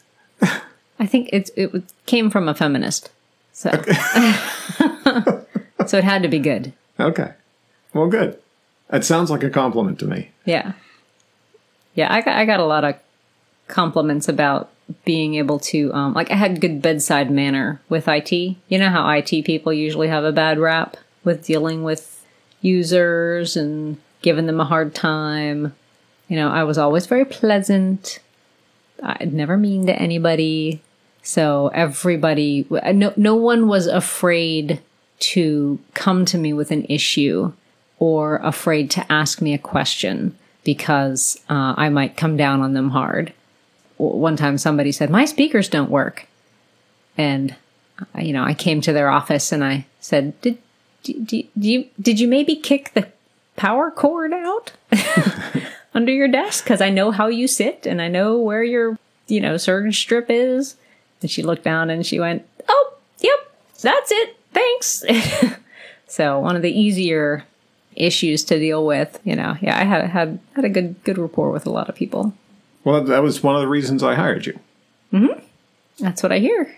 I 1.00 1.06
think 1.06 1.30
it 1.32 1.50
it 1.56 1.82
came 2.06 2.28
from 2.30 2.48
a 2.48 2.54
feminist, 2.54 3.10
so 3.52 3.70
so 5.86 5.98
it 5.98 6.04
had 6.04 6.22
to 6.22 6.28
be 6.28 6.38
good. 6.38 6.74
Okay, 7.00 7.32
well, 7.94 8.08
good. 8.08 8.38
It 8.92 9.04
sounds 9.04 9.30
like 9.30 9.42
a 9.42 9.50
compliment 9.50 9.98
to 10.00 10.06
me. 10.06 10.30
Yeah, 10.44 10.72
yeah. 11.94 12.12
I 12.12 12.20
got 12.20 12.36
I 12.36 12.44
got 12.44 12.60
a 12.60 12.66
lot 12.66 12.84
of 12.84 12.96
compliments 13.66 14.28
about 14.28 14.70
being 15.04 15.36
able 15.36 15.58
to 15.60 15.92
um, 15.94 16.12
like 16.12 16.30
I 16.30 16.34
had 16.34 16.60
good 16.60 16.82
bedside 16.82 17.30
manner 17.30 17.80
with 17.88 18.08
IT. 18.08 18.32
You 18.32 18.78
know 18.78 18.90
how 18.90 19.08
IT 19.08 19.44
people 19.44 19.72
usually 19.72 20.08
have 20.08 20.24
a 20.24 20.32
bad 20.32 20.58
rap 20.58 20.98
with 21.24 21.46
dealing 21.46 21.82
with 21.82 22.26
users 22.60 23.56
and 23.56 23.98
giving 24.22 24.46
them 24.46 24.60
a 24.60 24.64
hard 24.64 24.94
time. 24.94 25.74
You 26.28 26.36
know, 26.36 26.50
I 26.50 26.64
was 26.64 26.78
always 26.78 27.06
very 27.06 27.24
pleasant. 27.24 28.18
I'd 29.02 29.32
never 29.32 29.56
mean 29.56 29.86
to 29.86 29.96
anybody. 29.96 30.82
So 31.22 31.68
everybody, 31.68 32.66
no, 32.70 33.12
no 33.16 33.34
one 33.34 33.68
was 33.68 33.86
afraid 33.86 34.80
to 35.20 35.78
come 35.94 36.24
to 36.26 36.38
me 36.38 36.52
with 36.52 36.70
an 36.70 36.84
issue 36.88 37.52
or 37.98 38.36
afraid 38.36 38.90
to 38.92 39.12
ask 39.12 39.40
me 39.40 39.52
a 39.54 39.58
question 39.58 40.36
because 40.64 41.40
uh, 41.48 41.74
I 41.76 41.88
might 41.88 42.16
come 42.16 42.36
down 42.36 42.60
on 42.60 42.74
them 42.74 42.90
hard. 42.90 43.32
One 43.96 44.36
time 44.36 44.58
somebody 44.58 44.92
said, 44.92 45.10
My 45.10 45.24
speakers 45.24 45.68
don't 45.68 45.90
work. 45.90 46.26
And, 47.16 47.56
uh, 47.98 48.20
you 48.20 48.32
know, 48.32 48.44
I 48.44 48.54
came 48.54 48.80
to 48.82 48.92
their 48.92 49.08
office 49.08 49.50
and 49.50 49.64
I 49.64 49.86
said, 50.00 50.40
Did, 50.40 50.58
did, 51.02 51.24
did 51.24 51.48
you, 51.54 51.86
did 52.00 52.20
you 52.20 52.28
maybe 52.28 52.54
kick 52.54 52.92
the 52.94 53.08
power 53.58 53.90
cord 53.90 54.32
out 54.32 54.72
under 55.94 56.12
your 56.12 56.28
desk 56.28 56.64
because 56.64 56.80
I 56.80 56.88
know 56.88 57.10
how 57.10 57.26
you 57.26 57.46
sit 57.46 57.86
and 57.86 58.00
I 58.00 58.08
know 58.08 58.38
where 58.38 58.64
your, 58.64 58.96
you 59.26 59.40
know, 59.40 59.58
surge 59.58 59.98
strip 59.98 60.30
is. 60.30 60.76
And 61.20 61.30
she 61.30 61.42
looked 61.42 61.64
down 61.64 61.90
and 61.90 62.06
she 62.06 62.18
went, 62.20 62.46
Oh, 62.68 62.94
yep, 63.18 63.52
that's 63.82 64.10
it. 64.10 64.36
Thanks. 64.54 65.04
so 66.06 66.38
one 66.38 66.56
of 66.56 66.62
the 66.62 66.70
easier 66.70 67.44
issues 67.96 68.44
to 68.44 68.58
deal 68.58 68.86
with, 68.86 69.20
you 69.24 69.34
know, 69.34 69.56
yeah, 69.60 69.78
I 69.78 69.84
had 69.84 70.08
had 70.08 70.38
had 70.54 70.64
a 70.64 70.68
good 70.68 70.94
good 71.04 71.18
rapport 71.18 71.50
with 71.50 71.66
a 71.66 71.70
lot 71.70 71.88
of 71.88 71.96
people. 71.96 72.32
Well, 72.84 73.02
that 73.04 73.22
was 73.22 73.42
one 73.42 73.56
of 73.56 73.60
the 73.60 73.68
reasons 73.68 74.02
I 74.02 74.14
hired 74.14 74.46
you. 74.46 74.58
Mm-hmm. 75.12 75.40
That's 75.98 76.22
what 76.22 76.32
I 76.32 76.38
hear. 76.38 76.74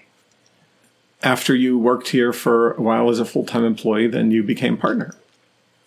After 1.23 1.55
you 1.55 1.79
worked 1.79 2.09
here 2.09 2.33
for 2.33 2.73
a 2.73 2.81
while 2.81 3.11
as 3.11 3.21
a 3.21 3.27
full 3.27 3.45
time 3.45 3.65
employee, 3.65 4.07
then 4.07 4.31
you 4.31 4.43
became 4.43 4.79
partner. 4.79 5.15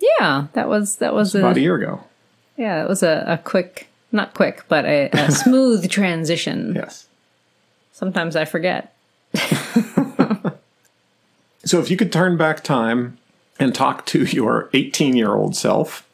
Yeah, 0.04 0.48
that 0.54 0.68
was 0.68 0.98
that 0.98 1.14
was 1.14 1.34
a, 1.36 1.40
about 1.40 1.58
a 1.58 1.62
year 1.62 1.76
ago. 1.76 2.04
Yeah, 2.58 2.84
it 2.84 2.90
was 2.90 3.04
a, 3.04 3.24
a 3.26 3.38
quick, 3.38 3.88
not 4.12 4.34
quick, 4.34 4.64
but 4.68 4.86
a, 4.86 5.10
a 5.14 5.32
smooth 5.44 5.90
transition. 5.90 6.74
Yes. 6.76 7.08
Sometimes 7.94 8.36
I 8.36 8.46
forget. 8.46 8.94
so, 11.64 11.80
if 11.80 11.90
you 11.90 11.98
could 11.98 12.12
turn 12.12 12.38
back 12.38 12.64
time 12.64 13.18
and 13.60 13.74
talk 13.74 14.06
to 14.08 14.24
your 14.26 14.70
18 14.74 15.16
year 15.16 15.36
old 15.36 15.56
self, 15.56 16.08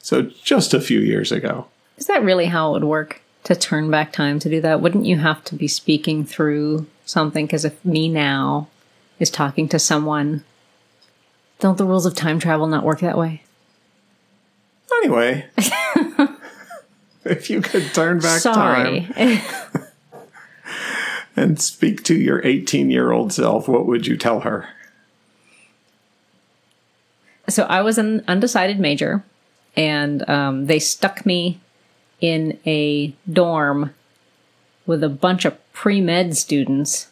so 0.00 0.22
just 0.22 0.74
a 0.74 0.80
few 0.80 1.00
years 1.00 1.32
ago. 1.32 1.66
Is 1.96 2.06
that 2.06 2.22
really 2.22 2.46
how 2.46 2.70
it 2.70 2.72
would 2.72 2.84
work 2.84 3.22
to 3.44 3.54
turn 3.54 3.90
back 3.90 4.12
time 4.12 4.38
to 4.40 4.50
do 4.50 4.60
that? 4.60 4.80
Wouldn't 4.80 5.06
you 5.06 5.18
have 5.18 5.42
to 5.44 5.54
be 5.54 5.68
speaking 5.68 6.24
through 6.24 6.86
something? 7.06 7.46
Because 7.46 7.64
if 7.64 7.82
me 7.84 8.08
now 8.08 8.68
is 9.18 9.30
talking 9.30 9.68
to 9.68 9.78
someone 9.78 10.44
don't 11.60 11.78
the 11.78 11.84
rules 11.84 12.06
of 12.06 12.14
time 12.14 12.38
travel 12.38 12.66
not 12.66 12.84
work 12.84 13.00
that 13.00 13.16
way? 13.16 13.42
Anyway, 15.02 15.46
if 17.24 17.48
you 17.48 17.62
could 17.62 17.94
turn 17.94 18.18
back 18.18 18.40
Sorry. 18.40 19.08
time 19.14 19.40
and 21.36 21.60
speak 21.60 22.02
to 22.04 22.14
your 22.14 22.44
18 22.44 22.90
year 22.90 23.12
old 23.12 23.32
self, 23.32 23.68
what 23.68 23.86
would 23.86 24.06
you 24.06 24.16
tell 24.16 24.40
her? 24.40 24.68
So 27.48 27.64
I 27.64 27.82
was 27.82 27.98
an 27.98 28.24
undecided 28.28 28.78
major, 28.78 29.24
and 29.76 30.28
um, 30.28 30.66
they 30.66 30.78
stuck 30.78 31.24
me 31.24 31.60
in 32.20 32.58
a 32.66 33.14
dorm 33.30 33.94
with 34.86 35.02
a 35.02 35.08
bunch 35.08 35.44
of 35.44 35.56
pre 35.72 36.00
med 36.00 36.36
students 36.36 37.09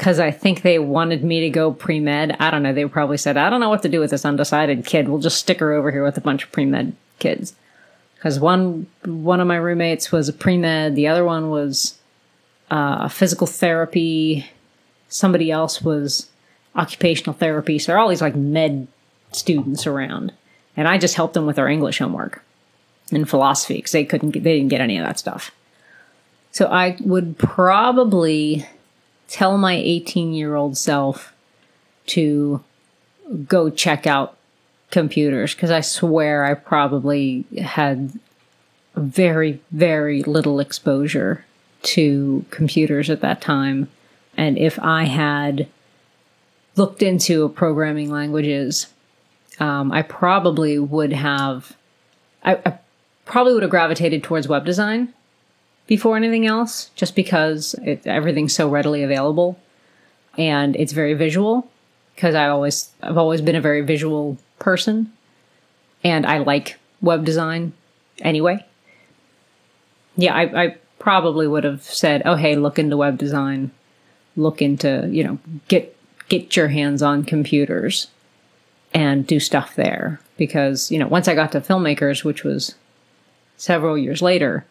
because 0.00 0.18
I 0.18 0.30
think 0.30 0.62
they 0.62 0.78
wanted 0.78 1.22
me 1.22 1.40
to 1.40 1.50
go 1.50 1.74
pre 1.74 2.00
med. 2.00 2.34
I 2.40 2.50
don't 2.50 2.62
know. 2.62 2.72
They 2.72 2.86
probably 2.86 3.18
said, 3.18 3.36
I 3.36 3.50
don't 3.50 3.60
know 3.60 3.68
what 3.68 3.82
to 3.82 3.88
do 3.90 4.00
with 4.00 4.12
this 4.12 4.24
undecided 4.24 4.86
kid. 4.86 5.10
We'll 5.10 5.18
just 5.18 5.36
stick 5.36 5.60
her 5.60 5.74
over 5.74 5.90
here 5.90 6.02
with 6.02 6.16
a 6.16 6.22
bunch 6.22 6.42
of 6.42 6.50
pre 6.50 6.64
med 6.64 6.96
kids. 7.18 7.54
Because 8.14 8.40
one 8.40 8.86
one 9.04 9.40
of 9.40 9.46
my 9.46 9.56
roommates 9.56 10.10
was 10.10 10.26
a 10.26 10.32
pre 10.32 10.56
med, 10.56 10.96
the 10.96 11.06
other 11.06 11.22
one 11.22 11.50
was 11.50 11.98
uh, 12.70 13.08
physical 13.08 13.46
therapy, 13.46 14.46
somebody 15.10 15.50
else 15.50 15.82
was 15.82 16.30
occupational 16.76 17.34
therapy. 17.34 17.78
So 17.78 17.92
there 17.92 17.98
are 17.98 18.00
all 18.00 18.08
these 18.08 18.22
like 18.22 18.34
med 18.34 18.88
students 19.32 19.86
around, 19.86 20.32
and 20.78 20.88
I 20.88 20.96
just 20.96 21.14
helped 21.14 21.34
them 21.34 21.44
with 21.44 21.56
their 21.56 21.68
English 21.68 21.98
homework 21.98 22.42
and 23.12 23.28
philosophy 23.28 23.74
because 23.74 23.92
they 23.92 24.06
couldn't 24.06 24.30
get, 24.30 24.44
they 24.44 24.56
didn't 24.56 24.70
get 24.70 24.80
any 24.80 24.96
of 24.96 25.04
that 25.04 25.18
stuff. 25.18 25.50
So 26.52 26.68
I 26.68 26.96
would 27.00 27.36
probably 27.36 28.66
tell 29.30 29.56
my 29.56 29.74
18 29.74 30.34
year 30.34 30.56
old 30.56 30.76
self 30.76 31.32
to 32.06 32.62
go 33.46 33.70
check 33.70 34.06
out 34.06 34.36
computers 34.90 35.54
because 35.54 35.70
I 35.70 35.80
swear 35.80 36.44
I 36.44 36.54
probably 36.54 37.44
had 37.62 38.12
very, 38.96 39.60
very 39.70 40.22
little 40.24 40.58
exposure 40.58 41.44
to 41.82 42.44
computers 42.50 43.08
at 43.08 43.20
that 43.20 43.40
time. 43.40 43.88
And 44.36 44.58
if 44.58 44.78
I 44.80 45.04
had 45.04 45.68
looked 46.74 47.02
into 47.02 47.50
programming 47.50 48.10
languages, 48.10 48.88
um, 49.60 49.92
I 49.92 50.02
probably 50.02 50.78
would 50.78 51.12
have, 51.12 51.76
I, 52.42 52.56
I 52.66 52.78
probably 53.24 53.54
would 53.54 53.62
have 53.62 53.70
gravitated 53.70 54.24
towards 54.24 54.48
web 54.48 54.64
design 54.64 55.14
before 55.90 56.16
anything 56.16 56.46
else, 56.46 56.92
just 56.94 57.16
because 57.16 57.74
it, 57.82 58.06
everything's 58.06 58.54
so 58.54 58.68
readily 58.68 59.02
available 59.02 59.58
and 60.38 60.76
it's 60.76 60.92
very 60.92 61.14
visual. 61.14 61.68
Because 62.14 62.36
I 62.36 62.46
always, 62.46 62.90
I've 63.02 63.18
always 63.18 63.40
been 63.40 63.56
a 63.56 63.60
very 63.60 63.80
visual 63.80 64.38
person, 64.60 65.12
and 66.04 66.24
I 66.26 66.38
like 66.38 66.78
web 67.02 67.24
design 67.24 67.72
anyway. 68.20 68.64
yeah, 70.16 70.34
I, 70.34 70.64
I 70.64 70.76
probably 71.00 71.48
would 71.48 71.64
have 71.64 71.82
said, 71.82 72.22
"Oh, 72.24 72.36
hey, 72.36 72.54
look 72.54 72.78
into 72.78 72.96
web 72.96 73.18
design, 73.18 73.72
look 74.36 74.62
into 74.62 75.08
you 75.10 75.24
know 75.24 75.38
get 75.66 75.96
get 76.28 76.54
your 76.56 76.68
hands 76.68 77.02
on 77.02 77.24
computers 77.24 78.06
and 78.92 79.26
do 79.26 79.40
stuff 79.40 79.74
there." 79.74 80.20
Because 80.36 80.90
you 80.92 80.98
know, 80.98 81.08
once 81.08 81.26
I 81.26 81.34
got 81.34 81.52
to 81.52 81.60
filmmakers, 81.60 82.22
which 82.22 82.44
was 82.44 82.74
several 83.56 83.96
years 83.96 84.20
later, 84.20 84.66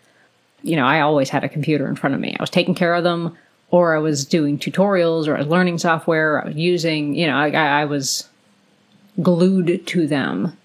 you 0.61 0.75
know, 0.75 0.85
I 0.85 1.01
always 1.01 1.29
had 1.29 1.43
a 1.43 1.49
computer 1.49 1.87
in 1.87 1.95
front 1.95 2.15
of 2.15 2.21
me. 2.21 2.35
I 2.37 2.43
was 2.43 2.49
taking 2.49 2.75
care 2.75 2.93
of 2.93 3.03
them, 3.03 3.37
or 3.71 3.95
I 3.95 3.99
was 3.99 4.25
doing 4.25 4.57
tutorials, 4.57 5.27
or 5.27 5.35
I 5.35 5.39
was 5.39 5.47
learning 5.47 5.77
software, 5.77 6.35
or 6.35 6.43
I 6.43 6.47
was 6.47 6.55
using, 6.55 7.15
you 7.15 7.27
know, 7.27 7.37
I, 7.37 7.49
I 7.49 7.85
was 7.85 8.27
glued 9.21 9.85
to 9.87 10.07
them. 10.07 10.57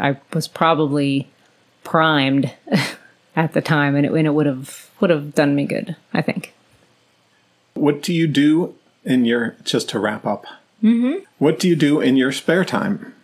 I 0.00 0.16
was 0.32 0.48
probably 0.48 1.28
primed 1.84 2.52
at 3.36 3.52
the 3.52 3.60
time, 3.60 3.96
and 3.96 4.06
it, 4.06 4.12
and 4.12 4.26
it 4.26 4.34
would 4.34 4.46
have 4.46 4.90
would 5.00 5.10
have 5.10 5.34
done 5.34 5.54
me 5.54 5.64
good. 5.64 5.96
I 6.12 6.22
think. 6.22 6.54
What 7.74 8.02
do 8.02 8.12
you 8.12 8.26
do 8.26 8.74
in 9.04 9.24
your 9.24 9.56
just 9.62 9.88
to 9.90 9.98
wrap 9.98 10.26
up? 10.26 10.44
Mm-hmm. 10.82 11.24
What 11.38 11.58
do 11.58 11.68
you 11.68 11.76
do 11.76 12.00
in 12.00 12.16
your 12.16 12.32
spare 12.32 12.64
time? 12.64 13.14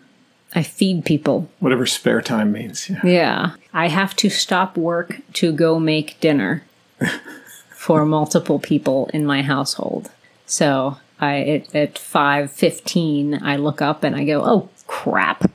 I 0.54 0.62
feed 0.62 1.04
people. 1.04 1.50
Whatever 1.58 1.86
spare 1.86 2.20
time 2.20 2.52
means. 2.52 2.88
Yeah. 2.88 3.00
Yeah. 3.04 3.50
I 3.72 3.88
have 3.88 4.14
to 4.16 4.30
stop 4.30 4.76
work 4.76 5.20
to 5.34 5.52
go 5.52 5.80
make 5.80 6.20
dinner 6.20 6.64
for 7.70 8.04
multiple 8.04 8.58
people 8.58 9.10
in 9.12 9.26
my 9.26 9.42
household. 9.42 10.10
So 10.46 10.98
I 11.20 11.40
at, 11.40 11.74
at 11.74 11.98
five 11.98 12.52
fifteen 12.52 13.42
I 13.42 13.56
look 13.56 13.82
up 13.82 14.04
and 14.04 14.14
I 14.14 14.24
go, 14.24 14.42
Oh 14.44 14.68
crap. 14.86 15.50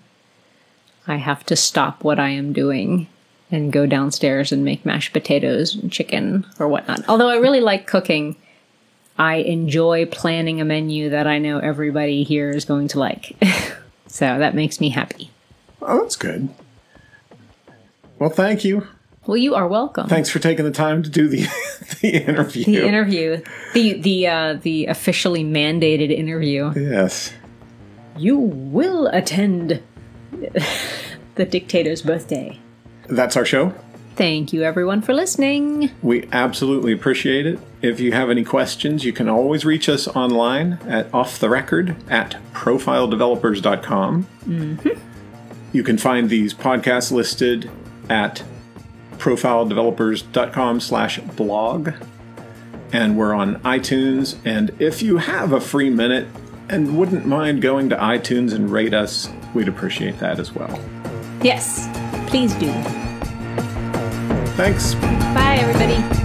I 1.07 1.15
have 1.15 1.45
to 1.47 1.55
stop 1.55 2.03
what 2.03 2.19
I 2.19 2.29
am 2.29 2.53
doing 2.53 3.07
and 3.51 3.73
go 3.73 3.85
downstairs 3.87 4.51
and 4.51 4.63
make 4.63 4.85
mashed 4.85 5.13
potatoes 5.13 5.73
and 5.75 5.91
chicken 5.91 6.45
or 6.59 6.67
whatnot. 6.67 7.07
Although 7.07 7.29
I 7.29 7.37
really 7.37 7.61
like 7.61 7.87
cooking, 7.87 8.35
I 9.17 9.35
enjoy 9.35 10.05
planning 10.05 10.61
a 10.61 10.65
menu 10.65 11.09
that 11.09 11.25
I 11.25 11.39
know 11.39 11.57
everybody 11.57 12.23
here 12.23 12.51
is 12.51 12.65
going 12.65 12.89
to 12.89 12.99
like. 12.99 13.35
so 14.09 14.37
that 14.37 14.53
makes 14.55 14.81
me 14.81 14.89
happy. 14.89 15.31
Oh, 15.81 16.01
that's 16.01 16.17
good. 16.17 16.49
Well, 18.17 18.29
thank 18.29 18.65
you. 18.65 18.85
Well, 19.25 19.37
you 19.37 19.55
are 19.55 19.67
welcome. 19.67 20.09
Thanks 20.09 20.29
for 20.29 20.39
taking 20.39 20.65
the 20.65 20.71
time 20.71 21.03
to 21.03 21.09
do 21.09 21.27
the 21.29 21.47
the 22.01 22.09
interview. 22.25 22.65
the 22.65 22.85
interview, 22.85 23.41
the 23.73 23.93
the 23.93 24.27
uh, 24.27 24.53
the 24.61 24.87
officially 24.87 25.43
mandated 25.43 26.11
interview. 26.11 26.73
yes. 26.75 27.31
You 28.17 28.37
will 28.37 29.07
attend 29.07 29.81
the 31.35 31.45
dictator's 31.45 32.01
birthday. 32.01 32.59
That's 33.07 33.37
our 33.37 33.45
show. 33.45 33.73
Thank 34.19 34.51
you, 34.51 34.63
everyone, 34.63 35.01
for 35.01 35.13
listening. 35.13 35.91
We 36.01 36.27
absolutely 36.33 36.91
appreciate 36.91 37.45
it. 37.45 37.57
If 37.81 38.01
you 38.01 38.11
have 38.11 38.29
any 38.29 38.43
questions, 38.43 39.05
you 39.05 39.13
can 39.13 39.29
always 39.29 39.63
reach 39.63 39.87
us 39.87 40.09
online 40.09 40.73
at 40.85 41.13
off 41.13 41.39
the 41.39 41.49
record 41.49 41.95
at 42.09 42.35
profiledevelopers.com. 42.51 44.27
Mm-hmm. 44.45 44.89
You 45.71 45.83
can 45.83 45.97
find 45.97 46.29
these 46.29 46.53
podcasts 46.53 47.13
listed 47.13 47.71
at 48.09 48.43
profiledevelopers.com 49.19 50.81
slash 50.81 51.19
blog. 51.19 51.93
And 52.91 53.17
we're 53.17 53.33
on 53.33 53.55
iTunes. 53.61 54.35
And 54.43 54.75
if 54.81 55.01
you 55.01 55.15
have 55.15 55.53
a 55.53 55.61
free 55.61 55.89
minute 55.89 56.27
and 56.67 56.97
wouldn't 56.97 57.25
mind 57.25 57.61
going 57.61 57.87
to 57.87 57.95
iTunes 57.95 58.53
and 58.53 58.69
rate 58.69 58.93
us, 58.93 59.29
we'd 59.53 59.69
appreciate 59.69 60.19
that 60.19 60.39
as 60.39 60.51
well. 60.51 60.77
Yes, 61.41 61.87
please 62.29 62.53
do. 62.55 62.69
Thanks. 64.59 64.93
Bye, 64.93 65.55
everybody. 65.61 66.18